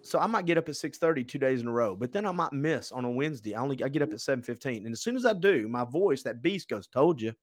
[0.09, 2.31] So I might get up at 6:30 two days in a row, but then I
[2.31, 3.55] might miss on a Wednesday.
[3.55, 4.31] I only I get up mm-hmm.
[4.31, 4.85] at 7:15.
[4.85, 7.33] And as soon as I do, my voice, that beast goes, told you.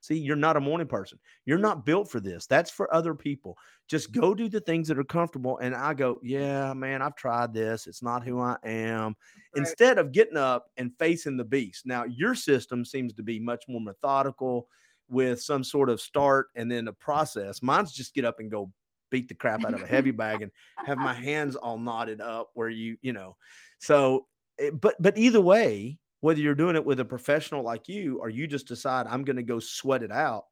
[0.00, 1.18] See, you're not a morning person.
[1.46, 2.46] You're not built for this.
[2.46, 3.56] That's for other people.
[3.88, 5.56] Just go do the things that are comfortable.
[5.62, 7.86] And I go, yeah, man, I've tried this.
[7.86, 9.04] It's not who I am.
[9.04, 9.16] Right.
[9.56, 11.86] Instead of getting up and facing the beast.
[11.86, 14.68] Now, your system seems to be much more methodical
[15.08, 17.62] with some sort of start and then a process.
[17.62, 18.70] Mine's just get up and go
[19.14, 20.50] beat the crap out of a heavy bag and
[20.84, 23.36] have my hands all knotted up where you, you know.
[23.78, 24.26] So,
[24.58, 28.28] eh, but but either way, whether you're doing it with a professional like you or
[28.28, 30.46] you just decide I'm going to go sweat it out,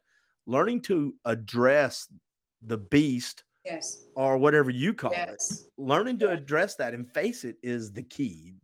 [0.46, 2.06] learning to address
[2.64, 4.06] the beast Yes.
[4.16, 5.40] or whatever you call it,
[5.78, 8.54] learning to address that and face it is the key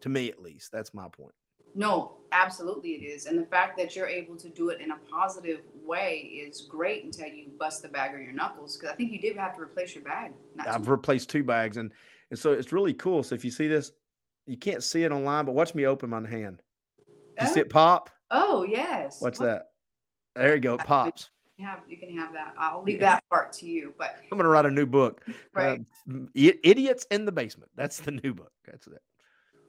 [0.00, 0.72] to me at least.
[0.72, 1.34] That's my point.
[1.74, 3.26] No, absolutely it is.
[3.26, 7.04] And the fact that you're able to do it in a positive way is great
[7.04, 8.76] until you bust the bag or your knuckles.
[8.76, 10.32] Because I think you did have to replace your bag.
[10.54, 11.90] Not I've replaced two bags and
[12.30, 13.22] and so it's really cool.
[13.22, 13.92] So if you see this,
[14.46, 16.62] you can't see it online, but watch me open my hand.
[17.40, 17.62] You see Oh.
[17.62, 18.10] it pop?
[18.30, 19.20] Oh yes.
[19.20, 19.70] What's Well, that?
[20.36, 20.74] There you go.
[20.74, 21.30] It pops.
[21.56, 22.54] You have you can have that.
[22.58, 23.94] I'll leave that part to you.
[23.98, 25.24] But I'm gonna write a new book.
[25.54, 25.80] right.
[26.12, 27.70] Uh, idiots in the basement.
[27.76, 28.52] That's the new book.
[28.66, 29.00] That's it.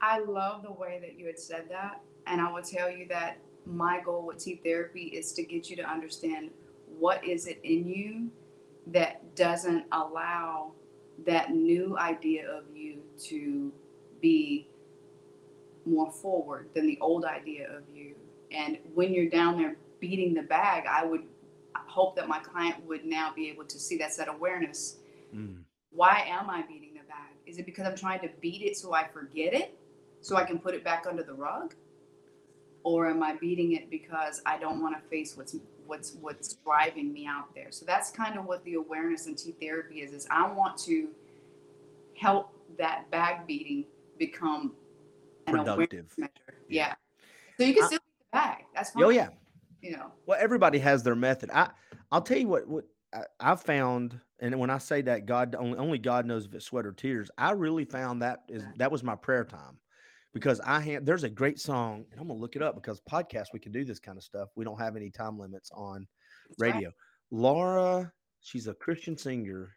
[0.02, 2.02] I love the way that you had said that.
[2.28, 3.38] And I will tell you that
[3.70, 6.50] my goal with tea therapy is to get you to understand
[6.98, 8.30] what is it in you
[8.88, 10.72] that doesn't allow
[11.26, 13.72] that new idea of you to
[14.22, 14.68] be
[15.86, 18.16] more forward than the old idea of you.
[18.52, 21.24] And when you're down there beating the bag, I would
[21.76, 24.98] hope that my client would now be able to see that's that awareness
[25.36, 25.64] Mm.
[25.92, 27.36] why am I beating the bag?
[27.46, 29.78] Is it because I'm trying to beat it so I forget it,
[30.22, 31.76] so I can put it back under the rug,
[32.84, 37.12] or am I beating it because I don't want to face what's what's what's driving
[37.12, 37.72] me out there?
[37.72, 40.14] So that's kind of what the awareness and tea therapy is.
[40.14, 41.10] Is I want to
[42.16, 43.86] help that bag beating
[44.18, 44.74] become
[45.48, 46.06] an Productive.
[46.18, 46.32] measure.
[46.68, 46.88] Yeah.
[46.88, 46.94] Yeah.
[47.58, 48.66] So you can still beat the bag.
[48.74, 49.04] That's oh, fine.
[49.04, 49.30] Oh yeah.
[49.82, 50.12] You know.
[50.26, 51.50] Well, everybody has their method.
[51.54, 51.70] I
[52.12, 55.78] I'll tell you what what I, I found, and when I say that God only
[55.78, 57.32] only God knows if it's sweat or tears.
[57.38, 59.78] I really found that is that was my prayer time,
[60.34, 63.48] because I have there's a great song, and I'm gonna look it up because podcast
[63.54, 64.50] we can do this kind of stuff.
[64.56, 66.08] We don't have any time limits on
[66.58, 66.92] radio.
[67.32, 68.12] Laura,
[68.42, 69.76] she's a Christian singer.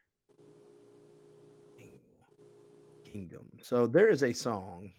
[3.04, 3.46] Kingdom.
[3.62, 4.90] So there is a song,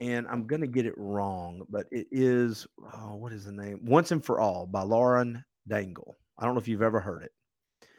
[0.00, 3.80] and I'm gonna get it wrong, but it is oh, what is the name?
[3.84, 6.14] Once and for All by Lauren Daigle.
[6.38, 7.32] I don't know if you've ever heard it.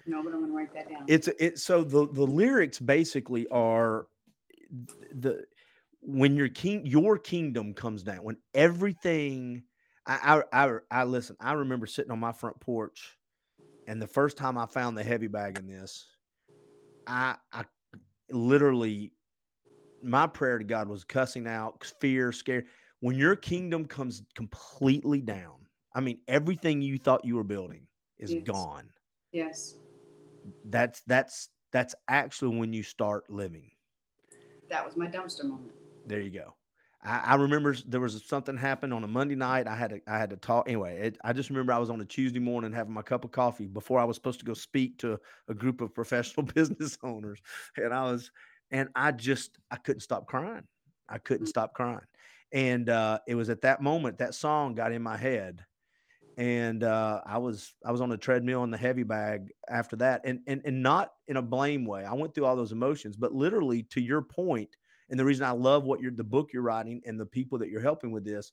[0.06, 1.04] No, but I'm gonna write that down.
[1.08, 4.08] It's it so the the lyrics basically are
[5.14, 5.44] the
[6.08, 9.62] when your king your kingdom comes down when everything
[10.06, 13.18] I, I I I listen I remember sitting on my front porch
[13.88, 16.08] and the first time I found the heavy bag in this
[17.08, 17.66] I I
[18.32, 19.12] literally
[20.02, 22.64] my prayer to God was cussing out fear scare
[23.02, 25.58] when your kingdom comes completely down
[25.94, 27.86] I mean everything you thought you were building
[28.18, 28.46] is Yes.
[28.46, 28.90] gone
[29.34, 29.76] yes.
[30.64, 33.72] that's that's that's actually when you start living
[34.70, 35.74] That was my dumpster moment.
[36.08, 36.56] There you go
[37.04, 40.18] i, I remember there was something happened on a monday night i had to i
[40.18, 42.94] had to talk anyway it, i just remember i was on a tuesday morning having
[42.94, 45.94] my cup of coffee before i was supposed to go speak to a group of
[45.96, 47.42] professional business owners
[47.78, 48.32] and i was
[48.72, 50.68] and i just i couldn't stop crying
[51.10, 51.50] i couldn't Mm.
[51.50, 52.08] stop crying
[52.54, 55.66] and uh it was at that moment that song got in my head
[56.38, 60.22] and uh, I was I was on the treadmill in the heavy bag after that,
[60.26, 62.06] and and and not in a blame way.
[62.06, 64.78] I went through all those emotions, but literally to your point,
[65.10, 67.70] and the reason I love what you're the book you're writing and the people that
[67.70, 68.52] you're helping with this,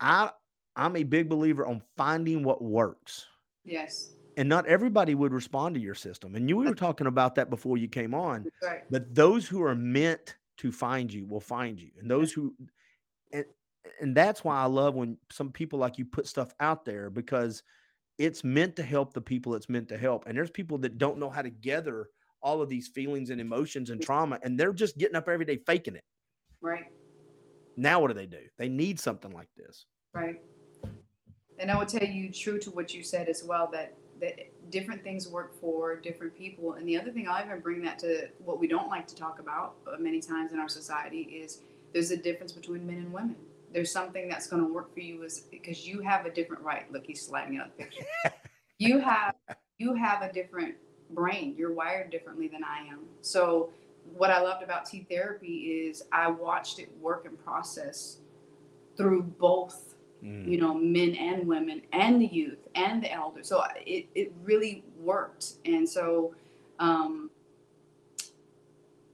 [0.00, 0.30] I
[0.76, 3.26] I'm a big believer on finding what works,
[3.64, 4.12] Yes.
[4.36, 6.36] and not everybody would respond to your system.
[6.36, 8.84] And you we were talking about that before you came on, That's right.
[8.90, 12.54] but those who are meant to find you will find you, and those who
[13.32, 13.44] and
[14.00, 17.62] and that's why I love when some people like you put stuff out there because
[18.18, 20.26] it's meant to help the people it's meant to help.
[20.26, 22.08] And there's people that don't know how to gather
[22.42, 25.58] all of these feelings and emotions and trauma, and they're just getting up every day
[25.66, 26.04] faking it.
[26.60, 26.86] Right.
[27.76, 28.40] Now, what do they do?
[28.58, 29.86] They need something like this.
[30.12, 30.40] Right.
[31.58, 34.34] And I would tell you, true to what you said as well, that that
[34.70, 36.74] different things work for different people.
[36.74, 39.38] And the other thing I'll even bring that to what we don't like to talk
[39.38, 43.36] about uh, many times in our society is there's a difference between men and women.
[43.72, 46.90] There's something that's going to work for you is because you have a different right.
[46.92, 48.04] Look, he's sliding out the picture.
[48.78, 49.34] you have
[49.78, 50.74] you have a different
[51.10, 51.54] brain.
[51.56, 53.00] You're wired differently than I am.
[53.22, 53.70] So
[54.16, 58.18] what I loved about T therapy is I watched it work and process
[58.96, 60.46] through both, mm.
[60.46, 63.48] you know, men and women and the youth and the elders.
[63.48, 65.54] So it, it really worked.
[65.64, 66.34] And so
[66.78, 67.30] um,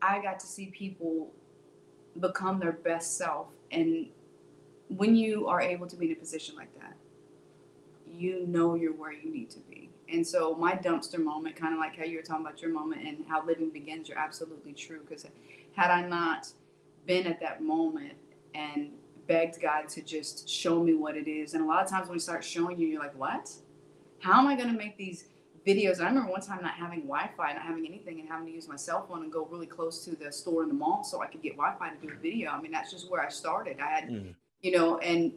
[0.01, 1.33] I got to see people
[2.21, 3.49] become their best self.
[3.71, 4.07] And
[4.89, 6.97] when you are able to be in a position like that,
[8.07, 9.91] you know you're where you need to be.
[10.13, 13.07] And so my dumpster moment, kind of like how you were talking about your moment
[13.07, 15.01] and how living begins, you're absolutely true.
[15.07, 15.27] Because
[15.75, 16.49] had I not
[17.07, 18.13] been at that moment
[18.55, 18.91] and
[19.27, 22.17] begged God to just show me what it is, and a lot of times when
[22.17, 23.51] He starts showing you, you're like, what?
[24.21, 25.25] How am I going to make these
[25.67, 26.01] videos?
[26.01, 28.77] I remember one time not having Wi-Fi, not having anything, and having to use my
[28.77, 31.43] cell phone and go really close to the store in the mall so I could
[31.43, 32.51] get Wi-Fi to do a video.
[32.51, 33.79] I mean, that's just where I started.
[33.81, 34.35] I had, mm.
[34.61, 35.33] you know, and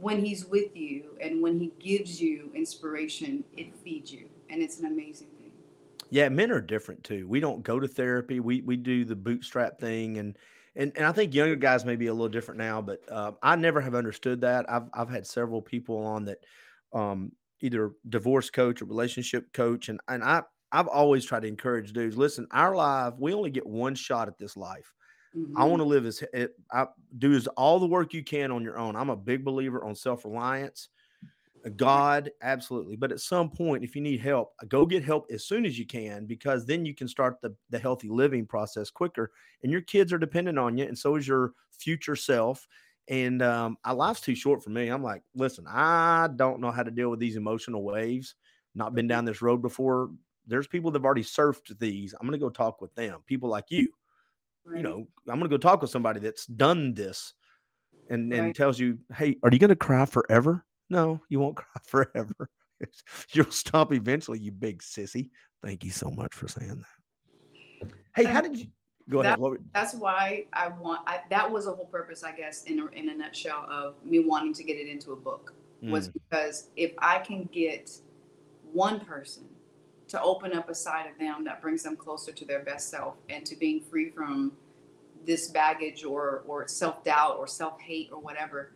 [0.00, 4.28] when he's with you and when he gives you inspiration, it feeds you.
[4.50, 5.52] And it's an amazing thing.
[6.10, 7.26] Yeah, men are different too.
[7.26, 8.40] We don't go to therapy.
[8.40, 10.36] We we do the bootstrap thing and
[10.76, 13.56] and and I think younger guys may be a little different now, but uh, I
[13.56, 14.70] never have understood that.
[14.70, 16.38] I've I've had several people on that
[16.92, 21.92] um, either divorce coach or relationship coach, and and I I've always tried to encourage
[21.92, 22.16] dudes.
[22.16, 24.92] Listen, our life we only get one shot at this life.
[25.36, 25.56] Mm-hmm.
[25.56, 26.86] I want to live as it, I
[27.18, 28.96] do as all the work you can on your own.
[28.96, 30.88] I'm a big believer on self reliance.
[31.76, 32.96] God, absolutely.
[32.96, 35.86] But at some point, if you need help, go get help as soon as you
[35.86, 39.30] can because then you can start the, the healthy living process quicker.
[39.62, 42.66] And your kids are dependent on you, and so is your future self.
[43.08, 44.88] And um, I, life's too short for me.
[44.88, 48.34] I'm like, listen, I don't know how to deal with these emotional waves.
[48.74, 50.10] Not been down this road before.
[50.46, 52.12] There's people that've already surfed these.
[52.14, 53.20] I'm going to go talk with them.
[53.26, 53.88] People like you
[54.64, 54.78] Right.
[54.78, 57.34] You know, I'm going to go talk with somebody that's done this
[58.08, 58.40] and, right.
[58.40, 60.64] and tells you, hey, are you going to cry forever?
[60.90, 62.50] No, you won't cry forever.
[63.32, 65.30] You'll stop eventually, you big sissy.
[65.64, 66.84] Thank you so much for saying
[67.80, 67.90] that.
[68.14, 68.66] Hey, how did you
[69.08, 69.58] go that, ahead?
[69.72, 73.08] That's why I want, I, that was a whole purpose, I guess, in a, in
[73.08, 76.14] a nutshell of me wanting to get it into a book was mm.
[76.14, 77.90] because if I can get
[78.72, 79.44] one person
[80.12, 83.14] to open up a side of them that brings them closer to their best self
[83.30, 84.52] and to being free from
[85.24, 88.74] this baggage or or self-doubt or self-hate or whatever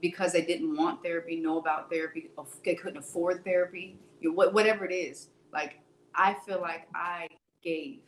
[0.00, 2.28] because they didn't want therapy know about therapy
[2.64, 5.28] they couldn't afford therapy you know, whatever it is.
[5.52, 5.78] Like
[6.12, 7.28] i feel like i
[7.62, 8.00] gave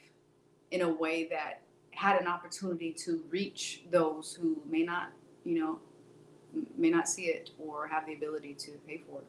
[0.73, 5.13] in a way that had an opportunity to reach those who may not
[5.45, 5.79] you know
[6.77, 9.27] may not see it or have the ability to pay for it.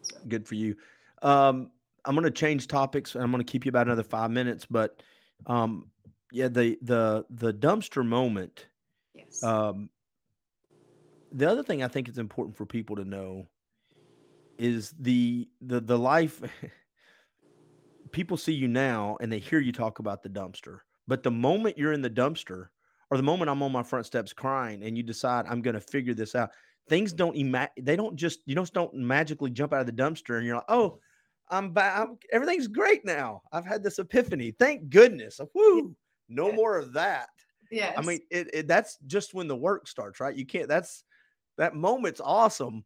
[0.00, 0.16] So.
[0.26, 0.74] good for you.
[1.20, 1.70] Um
[2.06, 3.14] I'm going to change topics.
[3.14, 5.02] I'm going to keep you about another five minutes, but
[5.46, 5.90] um,
[6.32, 8.66] yeah, the the the dumpster moment.
[9.14, 9.42] Yes.
[9.42, 9.90] Um,
[11.32, 13.48] the other thing I think is important for people to know
[14.58, 16.42] is the the the life.
[18.12, 21.76] people see you now and they hear you talk about the dumpster, but the moment
[21.76, 22.68] you're in the dumpster,
[23.10, 25.80] or the moment I'm on my front steps crying, and you decide I'm going to
[25.80, 26.50] figure this out,
[26.88, 30.36] things don't ima- they don't just you just don't magically jump out of the dumpster
[30.36, 31.00] and you're like, oh
[31.48, 32.08] I'm back.
[32.32, 33.42] Everything's great now.
[33.52, 34.52] I've had this epiphany.
[34.58, 35.40] Thank goodness.
[35.54, 35.94] Woo!
[36.28, 37.28] No more of that.
[37.70, 37.92] Yeah.
[37.96, 40.34] I mean, it, it, that's just when the work starts, right?
[40.34, 40.68] You can't.
[40.68, 41.04] That's
[41.58, 42.84] that moment's awesome,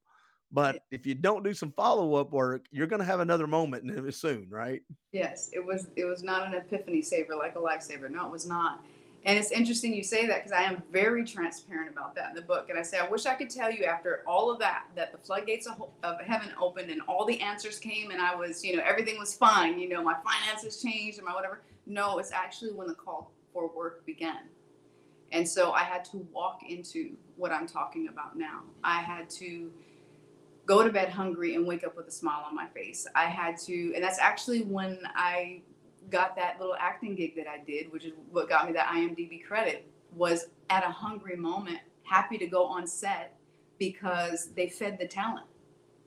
[0.52, 0.80] but yeah.
[0.98, 4.46] if you don't do some follow up work, you're going to have another moment soon,
[4.50, 4.82] right?
[5.12, 5.50] Yes.
[5.52, 5.88] It was.
[5.96, 8.10] It was not an epiphany saver like a lifesaver.
[8.10, 8.84] No, it was not.
[9.26, 12.42] And it's interesting you say that because I am very transparent about that in the
[12.42, 12.70] book.
[12.70, 15.18] And I say, I wish I could tell you after all of that, that the
[15.18, 19.18] floodgates of, heaven opened and all the answers came and I was, you know, everything
[19.18, 19.78] was fine.
[19.78, 21.60] You know, my finances changed and my whatever.
[21.86, 24.48] No, it's actually when the call for work began.
[25.32, 28.62] And so I had to walk into what I'm talking about now.
[28.82, 29.70] I had to
[30.66, 33.06] go to bed hungry and wake up with a smile on my face.
[33.14, 35.62] I had to, and that's actually when I
[36.10, 39.44] got that little acting gig that I did, which is what got me that IMDb
[39.44, 43.36] credit, was at a hungry moment, happy to go on set
[43.78, 45.46] because they fed the talent.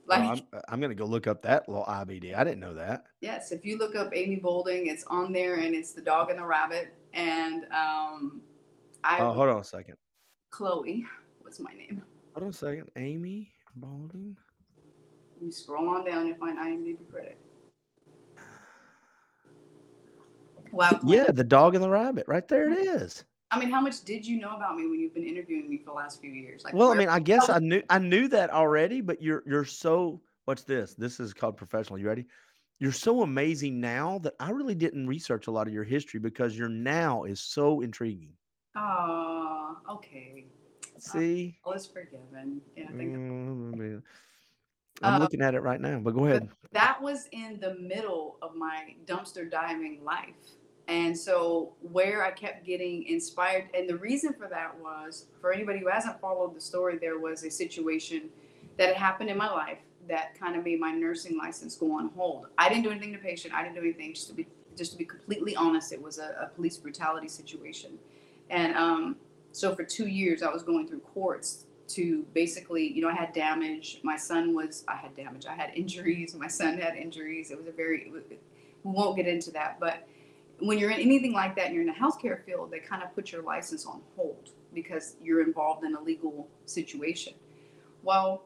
[0.06, 2.36] Like, oh, I'm, I'm going to go look up that little IMDb.
[2.36, 3.06] I didn't know that.
[3.22, 6.40] Yes, if you look up Amy Boulding, it's on there, and it's the dog and
[6.40, 6.94] the rabbit.
[7.14, 8.42] And um,
[9.04, 9.20] I.
[9.20, 9.96] Oh, hold on a second.
[10.52, 11.06] Chloe,
[11.42, 12.04] what's my name?
[12.34, 12.90] Hold on a second.
[12.98, 14.36] Amy Boulding.
[15.42, 17.38] You scroll on down and find IMDb credit.
[20.74, 21.00] Wow.
[21.06, 22.26] Yeah, the dog and the rabbit.
[22.28, 23.24] Right there it is.
[23.52, 25.86] I mean, how much did you know about me when you've been interviewing me for
[25.86, 26.64] the last few years?
[26.66, 29.66] Like, well, I mean, I guess I knew I knew that already, but you're you're
[29.66, 30.94] so What's this?
[30.96, 31.98] This is called professional.
[32.00, 32.26] You ready?
[32.80, 36.58] You're so amazing now that I really didn't research a lot of your history because
[36.58, 38.34] your now is so intriguing.
[38.76, 40.48] Oh, okay.
[41.00, 41.58] See?
[41.64, 42.62] All was forgiven.
[42.76, 44.02] Yeah, I think Mm,
[45.02, 46.50] I'm Uh, looking at it right now, but go ahead.
[46.72, 50.36] that was in the middle of my dumpster diving life.
[50.88, 55.80] And so, where I kept getting inspired, and the reason for that was for anybody
[55.80, 58.30] who hasn't followed the story, there was a situation
[58.78, 59.78] that had happened in my life
[60.10, 62.48] that kind of made my nursing license go on hold.
[62.58, 63.54] I didn't do anything to patient.
[63.54, 64.14] I didn't do anything.
[64.14, 67.98] Just to be just to be completely honest, it was a, a police brutality situation,
[68.50, 69.16] and um,
[69.54, 73.34] so for two years I was going through courts to basically, you know, I had
[73.34, 74.00] damage.
[74.04, 75.46] My son was, I had damage.
[75.46, 76.34] I had injuries.
[76.36, 77.52] My son had injuries.
[77.52, 80.08] It was a very, was, we won't get into that, but
[80.66, 83.14] when you're in anything like that and you're in the healthcare field, they kind of
[83.14, 87.34] put your license on hold because you're involved in a legal situation.
[88.02, 88.44] Well,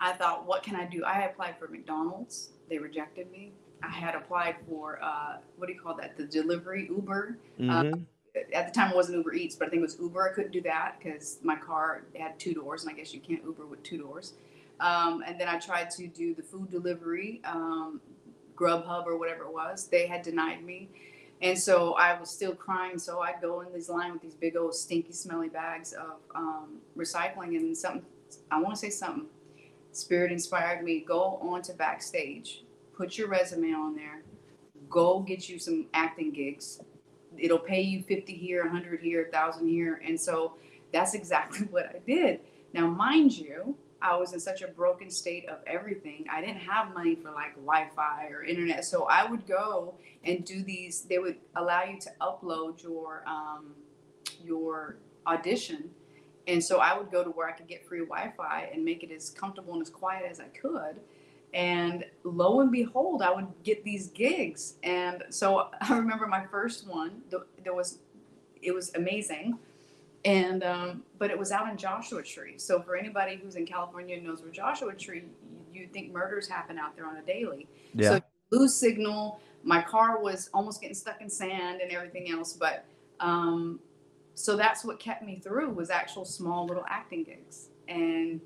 [0.00, 1.04] I thought, what can I do?
[1.04, 2.50] I applied for McDonald's.
[2.68, 3.52] They rejected me.
[3.82, 6.16] I had applied for uh, what do you call that?
[6.16, 7.38] The delivery Uber.
[7.60, 8.04] Mhm.
[8.52, 10.30] At the time, it wasn't Uber Eats, but I think it was Uber.
[10.30, 13.42] I couldn't do that because my car had two doors, and I guess you can't
[13.42, 14.34] Uber with two doors.
[14.80, 18.00] Um, and then I tried to do the food delivery, um,
[18.58, 19.88] Grubhub or whatever it was.
[19.88, 20.88] They had denied me.
[21.40, 22.98] And so I was still crying.
[22.98, 26.78] So I'd go in this line with these big old stinky, smelly bags of um,
[26.96, 27.56] recycling.
[27.56, 28.04] And something,
[28.50, 29.26] I want to say something,
[29.92, 32.62] Spirit inspired me go on to backstage,
[32.96, 34.22] put your resume on there,
[34.90, 36.80] go get you some acting gigs.
[37.36, 40.00] It'll pay you 50 here, 100 here, 1,000 here.
[40.04, 40.54] And so
[40.92, 42.40] that's exactly what I did.
[42.72, 46.26] Now, mind you, I was in such a broken state of everything.
[46.30, 48.84] I didn't have money for like Wi Fi or internet.
[48.84, 49.94] So I would go
[50.24, 53.74] and do these, they would allow you to upload your, um,
[54.44, 54.96] your
[55.26, 55.90] audition.
[56.46, 59.02] And so I would go to where I could get free Wi Fi and make
[59.02, 61.00] it as comfortable and as quiet as I could.
[61.52, 64.74] And lo and behold, I would get these gigs.
[64.82, 67.22] And so I remember my first one,
[67.64, 67.98] there was,
[68.62, 69.58] it was amazing
[70.24, 72.58] and um, but it was out in Joshua Tree.
[72.58, 75.24] So for anybody who's in California and knows where Joshua Tree,
[75.72, 77.68] you, think murders happen out there on a daily.
[77.94, 78.10] Yeah.
[78.10, 79.40] So lose signal.
[79.62, 82.52] My car was almost getting stuck in sand and everything else.
[82.52, 82.84] But
[83.20, 83.80] um,
[84.34, 87.68] so that's what kept me through was actual small little acting gigs.
[87.86, 88.40] And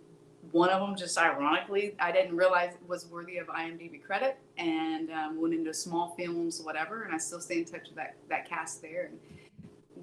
[0.50, 5.40] one of them, just ironically, I didn't realize was worthy of IMDb credit, and um,
[5.40, 7.04] went into small films, whatever.
[7.04, 9.10] And I still stay in touch with that that cast there.
[9.10, 9.18] And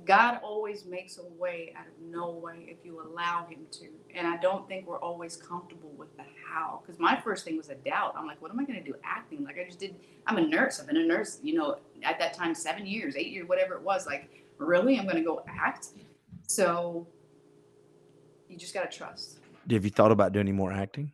[0.10, 3.90] God always makes a way out of no way if you allow Him to.
[4.16, 6.82] And I don't think we're always comfortable with the how.
[6.82, 8.16] Because my first thing was a doubt.
[8.18, 9.44] I'm like, what am I going to do acting?
[9.44, 9.94] Like, I just did,
[10.26, 10.80] I'm a nurse.
[10.80, 13.84] I've been a nurse, you know, at that time, seven years, eight years, whatever it
[13.84, 14.08] was.
[14.08, 14.98] Like, really?
[14.98, 15.90] I'm going to go act?
[16.48, 17.06] So
[18.48, 19.38] you just got to trust.
[19.70, 21.12] Have you thought about doing any more acting?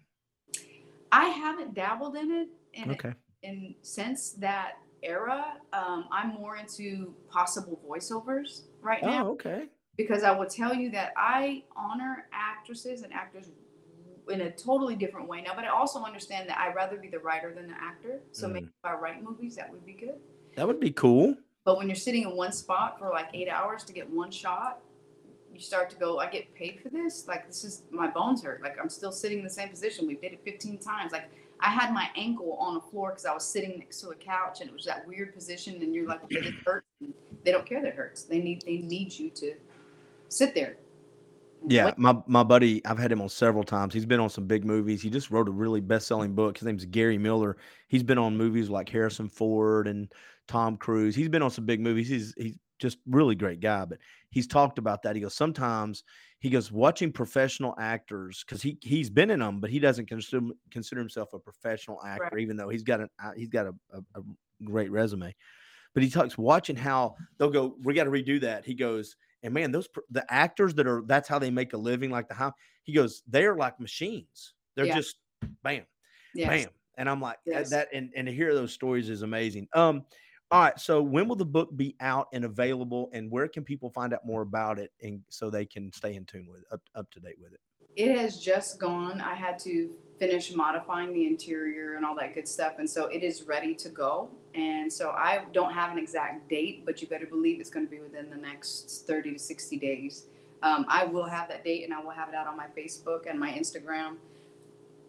[1.12, 2.48] I haven't dabbled in it.
[2.76, 3.14] And Okay.
[3.44, 9.28] and since that era, um, I'm more into possible voiceovers right now.
[9.28, 9.68] Oh, okay.
[9.98, 13.52] because I will tell you that I honor actresses and actors
[14.30, 15.54] in a totally different way now.
[15.56, 18.22] But I also understand that I'd rather be the writer than the actor.
[18.32, 20.16] So maybe if I write movies, that would be good.
[20.56, 21.36] That would be cool.
[21.64, 24.80] But when you're sitting in one spot for like eight hours to get one shot,
[25.54, 27.28] you start to go, I get paid for this.
[27.28, 28.62] Like this is my bones hurt.
[28.62, 30.06] Like I'm still sitting in the same position.
[30.08, 31.12] We did it 15 times.
[31.12, 31.30] Like
[31.60, 34.62] I had my ankle on the floor because I was sitting next to a couch,
[34.62, 35.82] and it was that weird position.
[35.82, 36.88] And you're like, it hurts.
[37.02, 38.24] And they don't care that it hurts.
[38.24, 39.54] They need they need you to
[40.30, 40.78] sit there.
[41.68, 43.94] Yeah, my my buddy, I've had him on several times.
[43.94, 45.02] He's been on some big movies.
[45.02, 46.58] He just wrote a really best-selling book.
[46.58, 47.58] His name's Gary Miller.
[47.88, 50.12] He's been on movies like Harrison Ford and
[50.48, 51.16] Tom Cruise.
[51.16, 52.08] He's been on some big movies.
[52.08, 53.86] He's he's just really great guy.
[53.86, 54.00] But
[54.30, 55.16] he's talked about that.
[55.16, 56.04] He goes sometimes
[56.40, 60.48] he goes watching professional actors because he he's been in them, but he doesn't consider
[60.72, 62.42] consider himself a professional actor, Right.
[62.42, 64.24] even though he's got an uh, he's got a, a, a
[64.64, 65.34] great resume.
[65.94, 67.78] But he talks watching how they'll go.
[67.84, 68.66] We got to redo that.
[68.66, 72.12] He goes, and man, those the actors that are that's how they make a living.
[72.12, 72.52] Like the how
[72.84, 74.54] he goes, they are like machines.
[74.76, 74.96] They're Yeah.
[74.98, 75.16] just
[75.64, 75.86] bam,
[76.34, 76.66] Yes.
[76.66, 77.70] bam, and I'm like that- Yes.
[77.70, 77.88] that.
[77.94, 79.70] And and to hear those stories is amazing.
[79.74, 80.06] Um,
[80.52, 80.80] all right.
[80.80, 84.26] So when will the book be out and available, and where can people find out
[84.26, 87.20] more about it, and so they can stay in tune with it, up up to
[87.20, 87.60] date with it?
[87.96, 89.22] It has just gone.
[89.22, 89.90] I had to
[90.20, 92.74] finish modifying the interior and all that good stuff.
[92.80, 94.30] And so it is ready to go.
[94.54, 97.90] And so I don't have an exact date, but you better believe it's going to
[97.90, 100.26] be within the next 30 to 60 days.
[100.64, 103.30] Um, I will have that date and I will have it out on my Facebook
[103.30, 104.16] and my Instagram.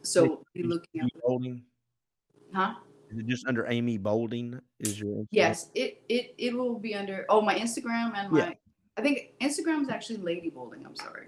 [0.03, 1.63] So be looking Amy at Bolding.
[2.53, 2.75] huh?
[3.11, 4.61] Is it just under Amy Bolding?
[4.81, 5.27] Is your Instagram?
[5.31, 8.53] Yes, it, it it will be under oh my Instagram and my Yeah.
[8.97, 10.85] I think Instagram is actually Lady Bolding.
[10.85, 11.27] I'm sorry.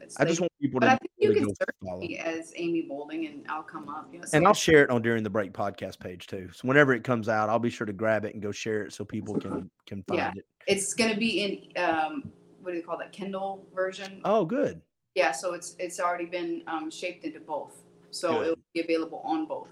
[0.00, 0.92] It's I just want people but to.
[0.92, 2.00] I think you can search follow.
[2.00, 4.08] me as Amy Bolding, and I'll come up.
[4.12, 6.48] You know, And I'll share it on during the break podcast page too.
[6.52, 8.92] So whenever it comes out, I'll be sure to grab it and go share it
[8.92, 10.32] so people can can find Yeah.
[10.36, 10.44] it.
[10.68, 11.42] it's going to be
[11.74, 14.20] in um, what do you call that Kindle version?
[14.24, 14.80] Oh, good.
[15.16, 17.72] Yeah, so it's it's already been um, shaped into both,
[18.10, 18.46] so Good.
[18.46, 19.68] it will be available on both.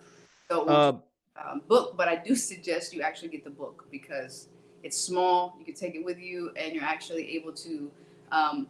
[0.50, 0.92] So Uh,
[1.42, 4.48] um, book, but I do suggest you actually get the book because
[4.82, 5.56] it's small.
[5.58, 7.90] You can take it with you, and you're actually able to
[8.32, 8.68] um,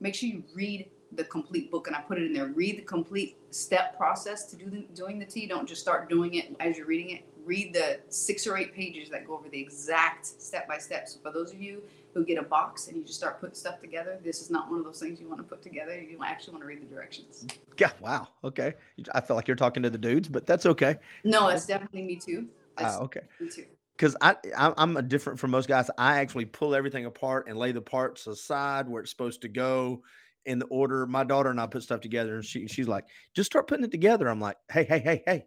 [0.00, 1.86] make sure you read the complete book.
[1.86, 2.46] And I put it in there.
[2.46, 5.46] Read the complete step process to do the, doing the tea.
[5.46, 7.24] Don't just start doing it as you're reading it.
[7.44, 11.08] Read the six or eight pages that go over the exact step by step.
[11.08, 13.80] So for those of you who get a box and you just start putting stuff
[13.80, 16.00] together, this is not one of those things you want to put together.
[16.00, 17.46] You actually want to read the directions.
[17.78, 17.92] yeah.
[18.00, 18.28] Wow.
[18.42, 18.74] Okay.
[19.14, 20.96] I feel like you're talking to the dudes, but that's okay.
[21.24, 22.48] No, it's definitely me too.
[22.76, 23.20] That's Ah, okay.
[23.40, 23.66] me too.
[23.96, 25.90] Because I, I I'm a different from most guys.
[25.98, 30.02] I actually pull everything apart and lay the parts aside where it's supposed to go
[30.46, 31.06] in the order.
[31.06, 33.04] My daughter and I put stuff together, and she she's like,
[33.34, 34.26] just start putting it together.
[34.28, 35.46] I'm like, hey, hey, hey, hey.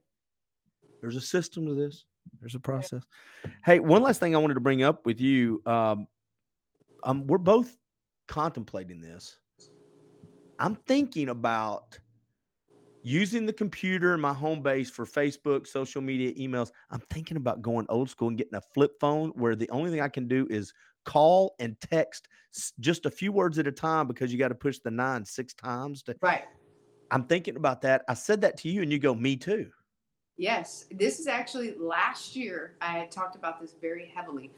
[1.02, 2.06] There's a system to this.
[2.40, 3.04] There's a process.
[3.66, 5.62] Hey, one last thing I wanted to bring up with you.
[5.66, 6.08] Um,
[7.04, 7.78] um, we're both
[8.28, 9.38] contemplating this.
[10.60, 12.00] I'm thinking about
[13.04, 16.72] using the computer in my home base for Facebook, social media, emails.
[16.90, 20.02] I'm thinking about going old school and getting a flip phone where the only thing
[20.02, 20.74] I can do is
[21.04, 22.30] call and text
[22.80, 25.54] just a few words at a time because you got to push the nine six
[25.54, 26.04] times.
[26.04, 26.44] To, Right.
[27.12, 28.04] I'm thinking about that.
[28.08, 29.70] I said that to you, and you go, "Me too."
[30.38, 32.76] Yes, this is actually last year.
[32.82, 34.52] I had talked about this very heavily.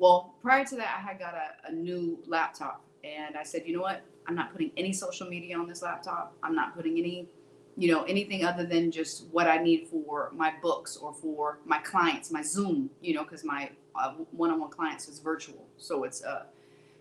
[0.00, 3.76] Well, prior to that, I had got a, a new laptop, and I said, you
[3.76, 4.00] know what?
[4.26, 6.34] I'm not putting any social media on this laptop.
[6.42, 7.28] I'm not putting any,
[7.76, 11.80] you know, anything other than just what I need for my books or for my
[11.80, 16.44] clients, my Zoom, you know, because my uh, one-on-one clients is virtual, so it's uh,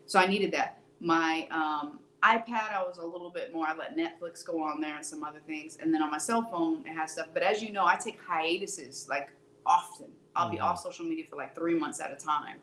[0.06, 0.82] so I needed that.
[1.00, 3.66] My um, iPad, I was a little bit more.
[3.66, 6.42] I let Netflix go on there and some other things, and then on my cell
[6.52, 7.28] phone, it has stuff.
[7.34, 9.30] But as you know, I take hiatuses like
[9.66, 10.08] often.
[10.36, 10.64] I'll be Mhm.
[10.64, 12.60] off social media for like three months at a time,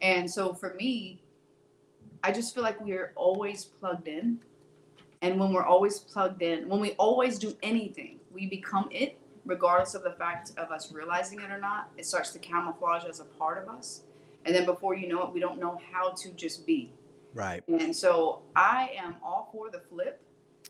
[0.00, 1.22] and so for me,
[2.22, 4.40] I just feel like we're always plugged in,
[5.22, 9.94] and when we're always plugged in, when we always do anything, we become it, regardless
[9.94, 11.90] of the fact of us realizing it or not.
[11.96, 14.02] It starts to camouflage as a part of us,
[14.44, 16.92] and then before you know it, we don't know how to just be.
[17.34, 17.62] Right.
[17.68, 20.20] And so I am all for the flip.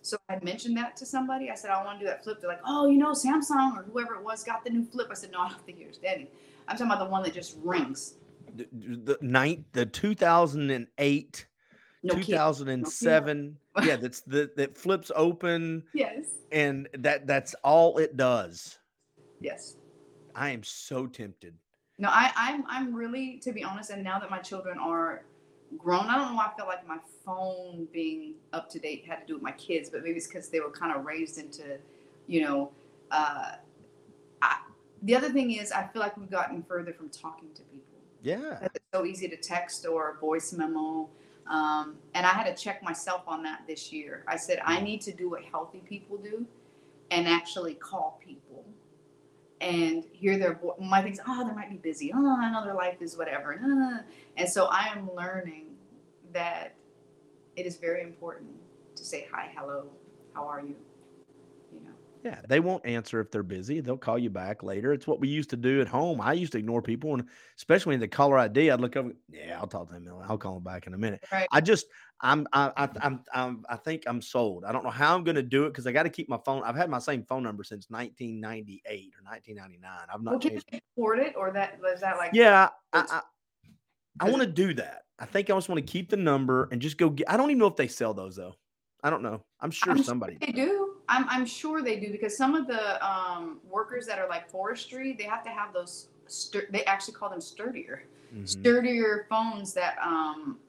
[0.02, 1.50] So I mentioned that to somebody.
[1.50, 2.40] I said, I want to do that flip.
[2.40, 5.08] They're like, oh, you know, Samsung or whoever it was got the new flip.
[5.10, 6.28] I said, no, I don't think you're understanding.
[6.68, 8.14] I'm talking about the one that just rings.
[8.56, 11.46] The, the ninth, the 2008,
[12.02, 12.24] No kid.
[12.26, 13.56] 2007.
[13.82, 16.26] yeah, that's the that flips open, Yes.
[16.52, 18.78] and that that's all it does.
[19.40, 19.76] Yes.
[20.34, 21.54] I am so tempted.
[21.98, 25.22] No, I, I'm I'm really, to be honest, and now that my children are
[25.76, 29.20] grown, I don't know why I felt like my phone being up to date had
[29.20, 31.78] to do with my kids, but maybe it's because they were kind of raised into,
[32.26, 32.72] you know,
[33.10, 33.52] uh,
[34.42, 34.56] I,
[35.02, 37.89] the other thing is I feel like we've gotten further from talking to people.
[38.22, 38.58] Yeah.
[38.62, 41.08] It's so easy to text or voice memo.
[41.48, 44.24] Um, and I had to check myself on that this year.
[44.28, 46.46] I said, I need to do what healthy people do
[47.10, 48.64] and actually call people
[49.60, 50.76] and hear their voice.
[50.80, 52.12] My things, oh, they might be busy.
[52.14, 53.54] Oh, I know their life is whatever.
[53.54, 54.02] Uh,
[54.36, 55.66] And so I am learning
[56.32, 56.74] that
[57.56, 58.50] it is very important
[58.96, 59.90] to say hi, hello,
[60.34, 60.76] how are you?
[62.22, 63.80] Yeah, they won't answer if they're busy.
[63.80, 64.92] They'll call you back later.
[64.92, 66.20] It's what we used to do at home.
[66.20, 67.24] I used to ignore people, and
[67.56, 69.12] especially in the caller ID, I'd look over.
[69.30, 70.06] Yeah, I'll talk to them.
[70.28, 71.24] I'll call them back in a minute.
[71.32, 71.48] Right.
[71.50, 71.86] I just,
[72.20, 74.64] I'm, I, I, I'm, I'm, I think I'm sold.
[74.64, 76.38] I don't know how I'm going to do it because I got to keep my
[76.44, 76.62] phone.
[76.62, 79.90] I've had my same phone number since 1998 or 1999.
[80.12, 80.66] I've not well, can changed.
[80.72, 83.20] you afford it or that was that like Yeah, I, I,
[84.20, 85.04] I want to do that.
[85.18, 87.30] I think I just want to keep the number and just go get.
[87.30, 88.56] I don't even know if they sell those though.
[89.02, 89.42] I don't know.
[89.60, 90.36] I'm sure I'm somebody.
[90.38, 90.89] They do.
[91.10, 95.14] I'm, I'm sure they do because some of the um, workers that are like forestry,
[95.18, 96.08] they have to have those.
[96.28, 98.04] Stur- they actually call them sturdier,
[98.34, 98.48] Mhm.
[98.48, 100.60] sturdier phones that um,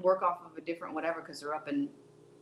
[0.00, 1.88] work off of a different whatever because they're up in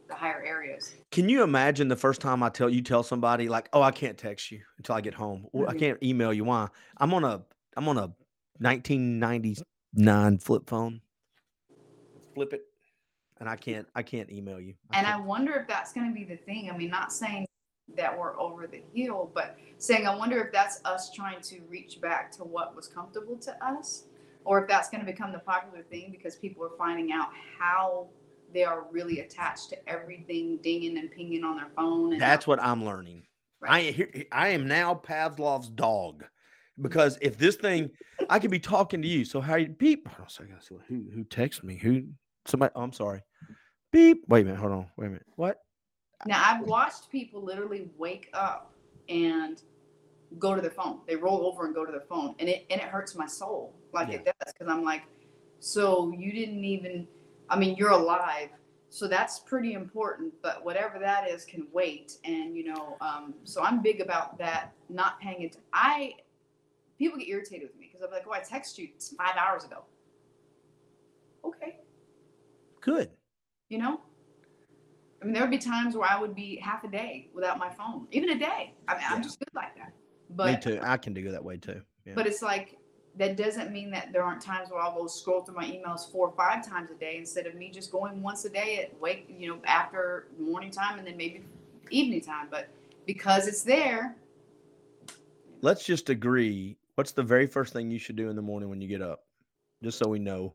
[0.09, 0.95] the higher areas.
[1.11, 4.19] Can you imagine the first time I tell you tell somebody like, "Oh, I can't
[4.19, 5.47] text you until I get home.
[5.53, 6.45] Or I can't email you.
[6.45, 6.69] Why?
[6.99, 7.43] I'm on a
[7.77, 8.13] I'm on a
[8.61, 11.01] 1999 flip phone.
[12.35, 12.68] Flip it,
[13.41, 14.75] and I can't I can't email you.
[14.93, 16.71] And I can't- wonder if that's going to be the thing.
[16.71, 17.47] I mean, not saying
[17.97, 22.01] that we're over the hill, but saying I wonder if that's us trying to reach
[22.01, 24.05] back to what was comfortable to us,
[24.45, 27.29] or if that's going to become the popular thing because people are finding out
[27.59, 28.09] how
[28.53, 32.13] they are really attached to everything dinging and pinging on their phone.
[32.13, 33.25] And that's what I'm learning.
[33.63, 33.95] I Right.
[33.95, 36.25] here I am now Pavlov's dog.
[36.81, 37.91] Because if this thing,
[38.31, 39.25] I could be talking to you.
[39.25, 40.07] So how you beep?
[40.07, 40.61] Hold on a second.
[40.63, 41.77] See Who who texted me?
[41.77, 42.05] Who
[42.47, 42.73] somebody?
[42.77, 43.21] Oh, I'm sorry.
[43.91, 44.25] Beep.
[44.29, 44.61] Wait a minute.
[44.61, 44.87] Hold on.
[44.97, 45.27] Wait a minute.
[45.37, 45.63] What?
[46.27, 48.73] Now I've watched people literally wake up
[49.09, 49.63] and
[50.39, 51.01] go to their phone.
[51.07, 53.75] They roll over and go to their phone, and it and it hurts my soul.
[53.93, 55.03] Like it does because I'm like,
[55.61, 57.07] so you didn't even.
[57.51, 58.51] I mean, you're alive,
[58.91, 60.35] so that's pretty important.
[60.43, 62.19] But whatever that is can wait.
[62.25, 64.73] And you know, um, so I'm big about that.
[64.89, 65.57] Not paying it.
[65.73, 66.15] I
[66.99, 69.85] people get irritated with me because I'm like, oh, I text you five hours ago.
[71.45, 71.79] Okay.
[72.81, 73.11] Good.
[73.69, 74.01] You know,
[75.21, 77.69] I mean, there would be times where I would be half a day without my
[77.69, 78.75] phone, even a day.
[78.87, 79.09] I mean, yeah.
[79.11, 79.93] I'm just good like that.
[80.31, 80.81] But me too.
[80.83, 81.83] I can do that way too.
[82.05, 82.13] Yeah.
[82.15, 82.79] But it's like
[83.17, 86.29] that doesn't mean that there aren't times where I'll go scroll through my emails four
[86.29, 89.27] or five times a day instead of me just going once a day at wake,
[89.29, 91.43] you know, after morning time and then maybe
[91.91, 92.47] evening time.
[92.51, 92.69] But
[93.07, 94.17] because it's there.
[95.63, 96.77] Let's just agree.
[96.95, 99.25] What's the very first thing you should do in the morning when you get up?
[99.83, 100.55] Just so we know.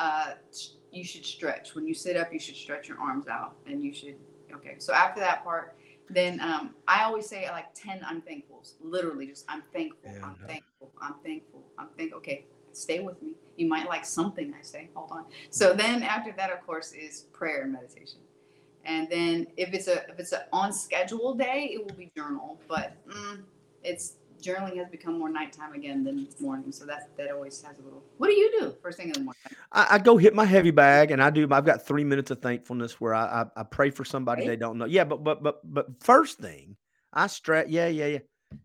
[0.00, 0.32] Uh,
[0.92, 1.74] you should stretch.
[1.74, 4.16] When you sit up, you should stretch your arms out and you should,
[4.54, 4.76] okay.
[4.78, 5.76] So after that part,
[6.10, 8.74] then um, I always say like 10 I'm thankfuls.
[8.80, 10.46] Literally just I'm thankful, yeah, I'm no.
[10.46, 12.18] thankful, I'm thankful, I'm thankful.
[12.18, 13.32] Okay, stay with me.
[13.56, 14.88] You might like something I say.
[14.94, 15.24] Hold on.
[15.50, 18.20] So then after that, of course, is prayer and meditation.
[18.84, 22.58] And then if it's a if it's an on schedule day, it will be journal.
[22.68, 23.42] But mm,
[23.82, 26.72] it's journaling has become more nighttime again than morning.
[26.72, 28.02] So that that always has a little.
[28.18, 29.40] What do you do first thing in the morning?
[29.72, 31.46] I, I go hit my heavy bag, and I do.
[31.50, 34.48] I've got three minutes of thankfulness where I I, I pray for somebody right.
[34.48, 34.86] they don't know.
[34.86, 36.76] Yeah, but but but but first thing,
[37.12, 37.68] I stress.
[37.68, 38.18] Yeah, yeah, yeah.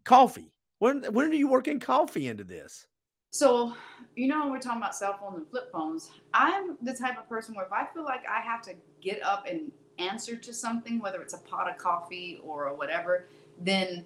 [0.06, 0.52] Coffee.
[0.80, 2.88] When when do you work in coffee into this?
[3.34, 3.74] So,
[4.16, 6.12] you know, we're talking about cell phones and flip phones.
[6.36, 9.48] I'm the type of person where if I feel like I have to get up
[9.50, 13.26] and answer to something, whether it's a pot of coffee or whatever,
[13.60, 14.06] then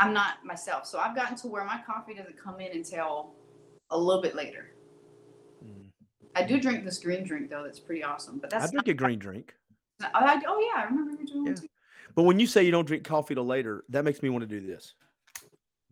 [0.00, 0.86] I'm not myself.
[0.86, 3.34] So I've gotten to where my coffee doesn't come in until
[3.90, 4.70] a little bit later.
[5.62, 5.90] Mm.
[6.34, 7.62] I do drink this green drink though.
[7.62, 8.38] That's pretty awesome.
[8.38, 9.54] But that's I drink a green drink.
[10.02, 11.54] I, oh yeah, I remember you doing yeah.
[11.54, 11.66] too.
[12.14, 14.48] But when you say you don't drink coffee till later, that makes me want to
[14.48, 14.94] do this.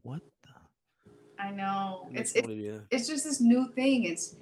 [0.03, 1.13] What the?
[1.39, 2.09] I know.
[2.13, 4.05] It's it's, it, it's just this new thing.
[4.05, 4.37] It's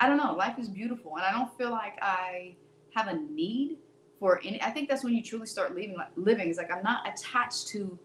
[0.00, 0.34] I don't know.
[0.34, 2.56] Life is beautiful, and I don't feel like I
[2.96, 3.78] have a need
[4.18, 4.60] for any.
[4.60, 5.96] I think that's when you truly start living.
[6.16, 7.96] Living is like I'm not attached to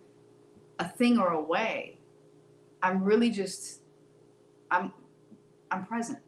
[0.80, 2.00] a thing or a way.
[2.82, 3.82] I'm really just
[4.72, 4.94] I'm
[5.72, 6.20] I'm present.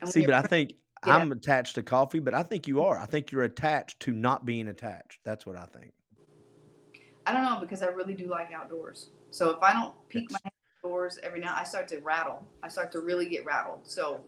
[0.00, 2.98] And See, but I think I'm attached to coffee, but I think you are.
[2.98, 5.20] I think you're attached to not being attached.
[5.24, 5.92] That's what I think.
[7.26, 9.10] I don't know because I really do like outdoors.
[9.30, 10.52] So if I don't peek my head
[10.84, 12.46] outdoors every now, I start to rattle.
[12.62, 13.80] I start to really get rattled.
[13.82, 14.20] So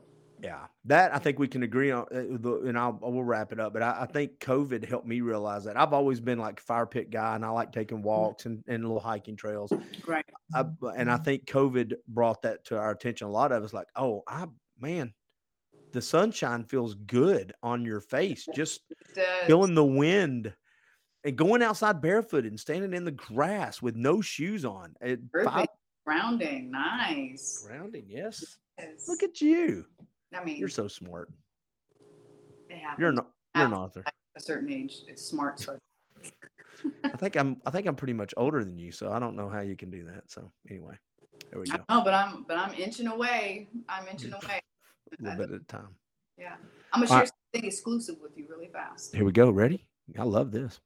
[0.42, 3.72] yeah, that I think we can agree on, uh, and I'll we'll wrap it up.
[3.72, 7.10] But I, I, think COVID helped me realize that I've always been like fire pit
[7.10, 8.06] guy, and I like taking mm-hmm.
[8.06, 9.72] walks and, and little hiking trails.
[10.06, 10.24] Right.
[10.54, 10.64] I,
[10.96, 13.26] and I think COVID brought that to our attention.
[13.26, 14.46] A lot of us like, oh, I
[14.78, 15.12] man,
[15.92, 18.80] the sunshine feels good on your face, just
[19.46, 20.52] feeling the wind
[21.24, 24.94] and going outside barefoot and standing in the grass with no shoes on.
[25.32, 25.72] Perfect.
[26.06, 27.62] Grounding, nice.
[27.66, 28.56] Grounding, yes.
[28.78, 29.06] yes.
[29.08, 29.84] Look at you.
[30.34, 31.30] I mean, you're so smart.
[32.98, 33.20] You're an
[33.54, 34.04] you're an author.
[34.36, 35.60] A certain age, it's smart.
[35.60, 35.78] So.
[37.04, 39.48] I think I'm I think I'm pretty much older than you, so I don't know
[39.48, 40.30] how you can do that.
[40.30, 40.94] So anyway,
[41.50, 41.78] there we go.
[41.88, 43.68] No, but I'm but I'm inching away.
[43.88, 44.60] I'm inching away.
[45.18, 45.88] a little bit at a time.
[46.38, 46.54] Yeah,
[46.92, 47.30] I'm gonna share right.
[47.52, 49.14] something exclusive with you really fast.
[49.14, 49.50] Here we go.
[49.50, 49.86] Ready?
[50.18, 50.80] I love this.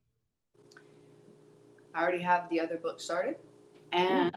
[1.95, 3.37] I already have the other book started,
[3.93, 4.35] and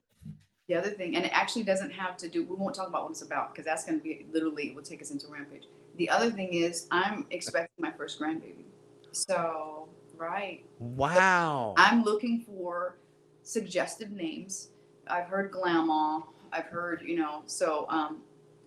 [0.68, 3.12] the other thing, and it actually doesn't have to do, we won't talk about what
[3.12, 5.68] it's about because that's going to be literally, it will take us into Rampage.
[5.98, 8.66] The other thing is, I'm expecting my first grandbaby.
[9.12, 10.66] So, right.
[10.80, 11.74] Wow.
[11.78, 12.98] I'm looking for
[13.44, 14.70] suggestive names.
[15.08, 16.22] I've heard Grandma.
[16.52, 18.22] I've heard, you know, so um,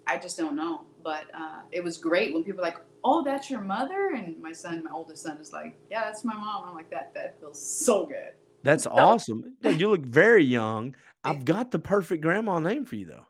[0.07, 0.83] I just don't know.
[1.03, 4.11] But uh, it was great when people were like, oh, that's your mother?
[4.15, 6.69] And my son, my oldest son, is like, yeah, that's my mom.
[6.69, 8.33] I'm like, that, that feels so good.
[8.63, 9.57] That's so, awesome.
[9.63, 10.95] You look very young.
[11.25, 13.27] I've got the perfect grandma name for you though.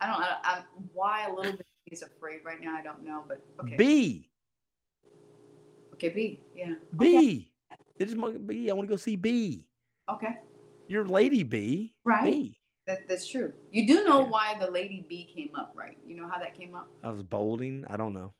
[0.00, 0.20] I don't.
[0.20, 0.62] I, I,
[0.92, 2.76] why a little bit he's afraid right now.
[2.76, 3.76] I don't know, but okay.
[3.76, 4.28] B.
[5.94, 6.40] Okay, B.
[6.54, 6.74] Yeah.
[6.98, 7.50] B.
[7.72, 7.78] Okay.
[7.98, 8.70] It is my B.
[8.70, 9.66] I want to go see B.
[10.10, 10.36] Okay.
[10.88, 11.94] Your lady B.
[12.04, 12.24] Right.
[12.24, 12.58] B.
[12.86, 13.52] That, that's true.
[13.72, 14.28] You do know yeah.
[14.28, 15.96] why the lady B came up, right?
[16.06, 16.88] You know how that came up?
[17.02, 17.84] I was bolding.
[17.88, 18.32] I don't know.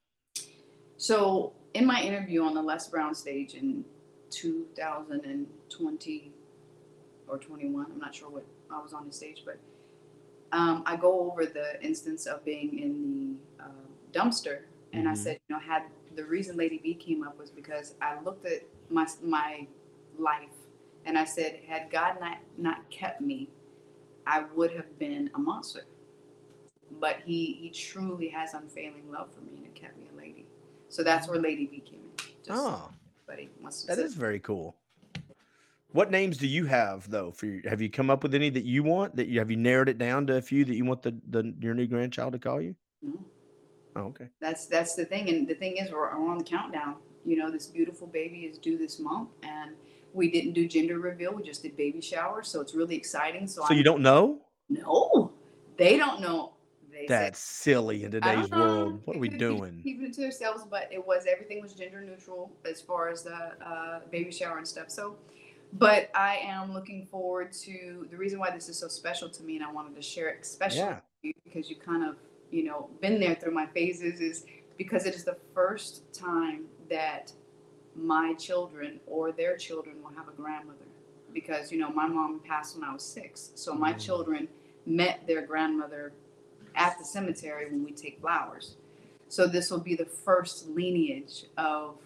[0.98, 3.84] So in my interview on the Les Brown stage in
[4.36, 6.32] 2020
[7.26, 7.86] or 21.
[7.90, 9.58] I'm not sure what I was on the stage, but
[10.52, 13.68] um, I go over the instance of being in the uh,
[14.12, 14.60] dumpster,
[14.92, 15.12] and mm-hmm.
[15.12, 15.84] I said, you know, had
[16.14, 19.66] the reason Lady B came up was because I looked at my my
[20.18, 20.54] life,
[21.04, 23.48] and I said, had God not not kept me,
[24.26, 25.86] I would have been a monster.
[27.00, 30.46] But He He truly has unfailing love for me, and it kept me a lady.
[30.88, 32.24] So that's where Lady B came in.
[32.44, 32.90] Just Oh,
[33.28, 34.76] everybody wants to that is very cool.
[35.92, 37.30] What names do you have though?
[37.30, 39.16] For your, have you come up with any that you want?
[39.16, 41.54] That you have you narrowed it down to a few that you want the, the
[41.60, 42.74] your new grandchild to call you?
[43.02, 43.18] No.
[43.96, 44.26] Oh, okay.
[44.40, 46.96] That's that's the thing, and the thing is, we're, we're on the countdown.
[47.24, 49.74] You know, this beautiful baby is due this month, and
[50.12, 51.32] we didn't do gender reveal.
[51.34, 53.46] We just did baby shower, so it's really exciting.
[53.46, 54.40] So, So I you don't know?
[54.68, 55.32] no,
[55.78, 56.52] they don't know.
[56.96, 59.02] Say- That's silly in today's world.
[59.04, 59.80] What are we They could've keep- doing?
[59.82, 63.34] Keeping it to themselves, but it was everything was gender neutral as far as the
[63.34, 64.90] uh, baby shower and stuff.
[64.90, 65.16] So,
[65.74, 69.56] but I am looking forward to the reason why this is so special to me,
[69.56, 70.94] and I wanted to share it, especially Yeah.
[70.94, 72.16] with you because you kind of
[72.50, 74.46] you know been there through my phases, is
[74.78, 77.32] because it is the first time that
[77.94, 80.78] my children or their children will have a grandmother.
[81.34, 84.00] Because you know my mom passed when I was six, so my Mm.
[84.00, 84.48] children
[84.86, 86.12] met their grandmother
[86.76, 88.76] at the cemetery when we take flowers.
[89.28, 91.96] So this will be the first lineage of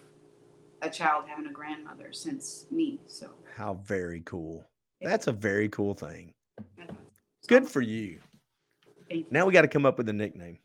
[0.81, 2.99] a child having a grandmother since me.
[3.07, 4.65] So How very cool.
[5.01, 6.33] That's a very cool thing.
[7.47, 8.19] Good for you.
[9.09, 9.25] you.
[9.29, 10.59] Now we got to come up with a nickname.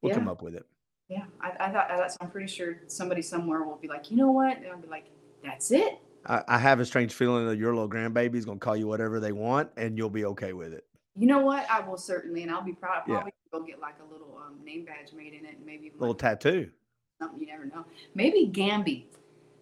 [0.00, 0.18] We'll Yeah.
[0.18, 0.66] come up with it.
[1.08, 4.16] Yeah, I, I thought I thought, I'm pretty sure somebody somewhere will be like, you
[4.16, 4.56] know what?
[4.56, 5.10] And I'll be like,
[5.44, 5.98] that's it.
[6.26, 8.86] I, I have a strange feeling that your little grandbaby is going to call you
[8.86, 10.86] whatever they want, and you'll be okay with it.
[11.16, 11.66] You know what?
[11.70, 13.02] I will certainly, and I'll be proud.
[13.06, 13.14] Yeah.
[13.16, 15.98] Probably go get like a little um, name badge made in it, and maybe even
[15.98, 16.70] Little like tattoo.
[17.20, 17.84] something you never know.
[18.14, 19.04] Maybe Gamby.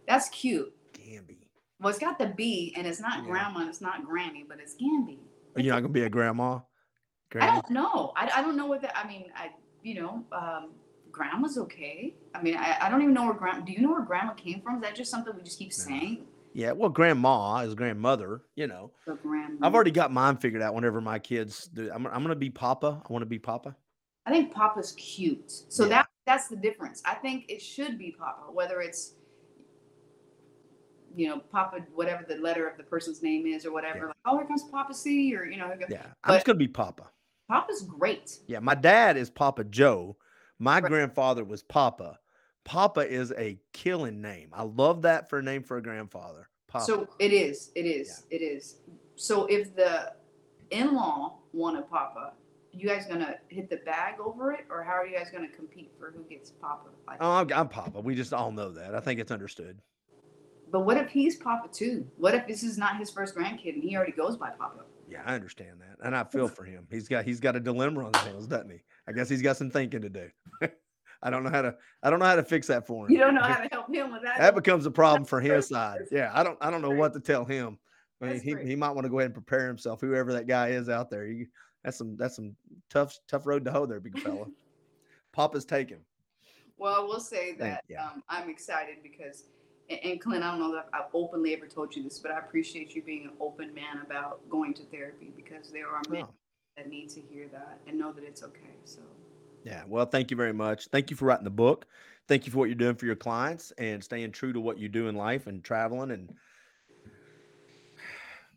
[0.06, 0.72] That's cute.
[0.92, 1.38] Gamby.
[1.80, 3.24] Well, it's got the B, and it's not Yeah.
[3.30, 5.18] grandma, and it's not Grammy, but it's Gamby.
[5.56, 6.56] Are you not going to be a grandma?
[6.56, 6.60] I
[7.30, 7.52] Granny?
[7.52, 8.12] don't know.
[8.16, 8.96] I, I don't know what that.
[8.96, 9.50] I mean, I
[9.82, 10.70] you know, um,
[11.10, 12.14] grandma's okay.
[12.34, 13.64] I mean, I, I don't even know where grandma.
[13.64, 14.76] Do you know where grandma came from?
[14.76, 15.72] Is that just something we just keep No.
[15.84, 16.26] saying?
[16.52, 16.72] Yeah.
[16.72, 18.90] Well, grandma is grandmother, you know.
[19.22, 19.66] Grandma.
[19.66, 21.90] I've already got mine figured out whenever my kids do.
[21.92, 23.02] I'm, I'm going to be Papa.
[23.08, 23.76] I want to be Papa.
[24.26, 25.50] I think Papa's cute.
[25.68, 25.88] So Yeah.
[25.90, 27.02] that that's the difference.
[27.04, 29.14] I think it should be Papa, whether it's
[31.16, 33.98] you know Papa, whatever the letter of the person's name is, or whatever.
[33.98, 34.04] Yeah.
[34.06, 36.06] Like, oh, here comes Papa C, or you know, Yeah.
[36.22, 37.10] I'm just going to be Papa.
[37.50, 38.38] Papa's great.
[38.46, 38.60] Yeah.
[38.60, 40.16] My dad is Papa Joe.
[40.60, 40.84] My Right.
[40.84, 42.18] grandfather was Papa.
[42.64, 44.50] Papa is a killing name.
[44.52, 46.48] I love that for a name for a grandfather.
[46.68, 46.84] Papa.
[46.84, 47.70] So it is.
[47.74, 48.24] It is.
[48.30, 48.76] It is.
[49.16, 50.12] So if the
[50.70, 52.32] in-law wanted Papa,
[52.72, 55.90] you guys gonna hit the bag over it, or how are you guys gonna compete
[55.98, 56.90] for who gets Papa?
[57.08, 58.00] Like, oh, I'm, I'm Papa.
[58.00, 58.94] We just all know that.
[58.94, 59.80] I think it's understood.
[60.70, 62.06] but what if he's Papa too?
[62.16, 64.84] What if this is not his first grandkid and he already goes by Papa?
[65.08, 66.86] Yeah, I understand that, and I feel for him.
[66.88, 68.78] He's got he's got a dilemma on his hands, doesn't he?
[69.08, 70.30] I guess he's got some thinking to do.
[71.22, 73.12] I don't know how to I don't know how to fix that for him.
[73.12, 74.38] You don't know how to help him with that.
[74.38, 76.00] that becomes a problem for his side.
[76.10, 77.78] Yeah, I don't I don't know what to tell him.
[78.22, 80.00] I mean, he, he might want to go ahead and prepare himself.
[80.00, 81.46] Whoever that guy is out there, you,
[81.82, 82.54] that's some that's some
[82.90, 84.46] tough tough road to hoe there, big fella.
[85.32, 85.98] Papa's taken.
[86.76, 89.44] Well, I will say that um, I'm excited because,
[89.88, 92.38] and, and Clint, I don't know that I've openly ever told you this, but I
[92.38, 96.34] appreciate you being an open man about going to therapy because there are men Oh,
[96.76, 98.74] that need to hear that and know that it's okay.
[98.84, 99.00] So.
[99.64, 99.82] Yeah.
[99.86, 100.88] Well, thank you very much.
[100.88, 101.86] Thank you for writing the book.
[102.28, 104.88] Thank you for what you're doing for your clients and staying true to what you
[104.88, 106.30] do in life and traveling and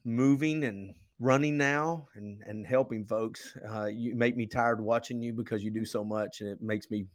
[0.05, 3.55] moving and running now and and helping folks.
[3.69, 6.91] Uh, you make me tired watching you because you do so much and it makes
[6.91, 7.05] me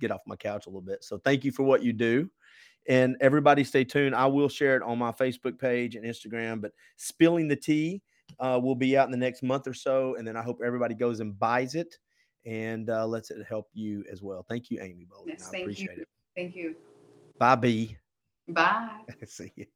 [0.00, 1.04] get off my couch a little bit.
[1.04, 2.28] So thank you for what you do.
[2.88, 4.14] And everybody stay tuned.
[4.14, 8.02] I will share it on my Facebook page and Instagram, but spilling the tea
[8.40, 10.14] uh, will be out in the next month or so.
[10.16, 11.98] And then I hope everybody goes and buys it
[12.48, 14.42] and uh, lets it help you as well.
[14.48, 15.34] Thank you, Amy Bolding.
[15.34, 15.62] Yes, I thank you.
[15.62, 16.08] appreciate it.
[16.34, 16.74] Thank you.
[17.38, 17.96] Bye, B.
[18.48, 18.88] Bye.
[19.26, 19.66] See you.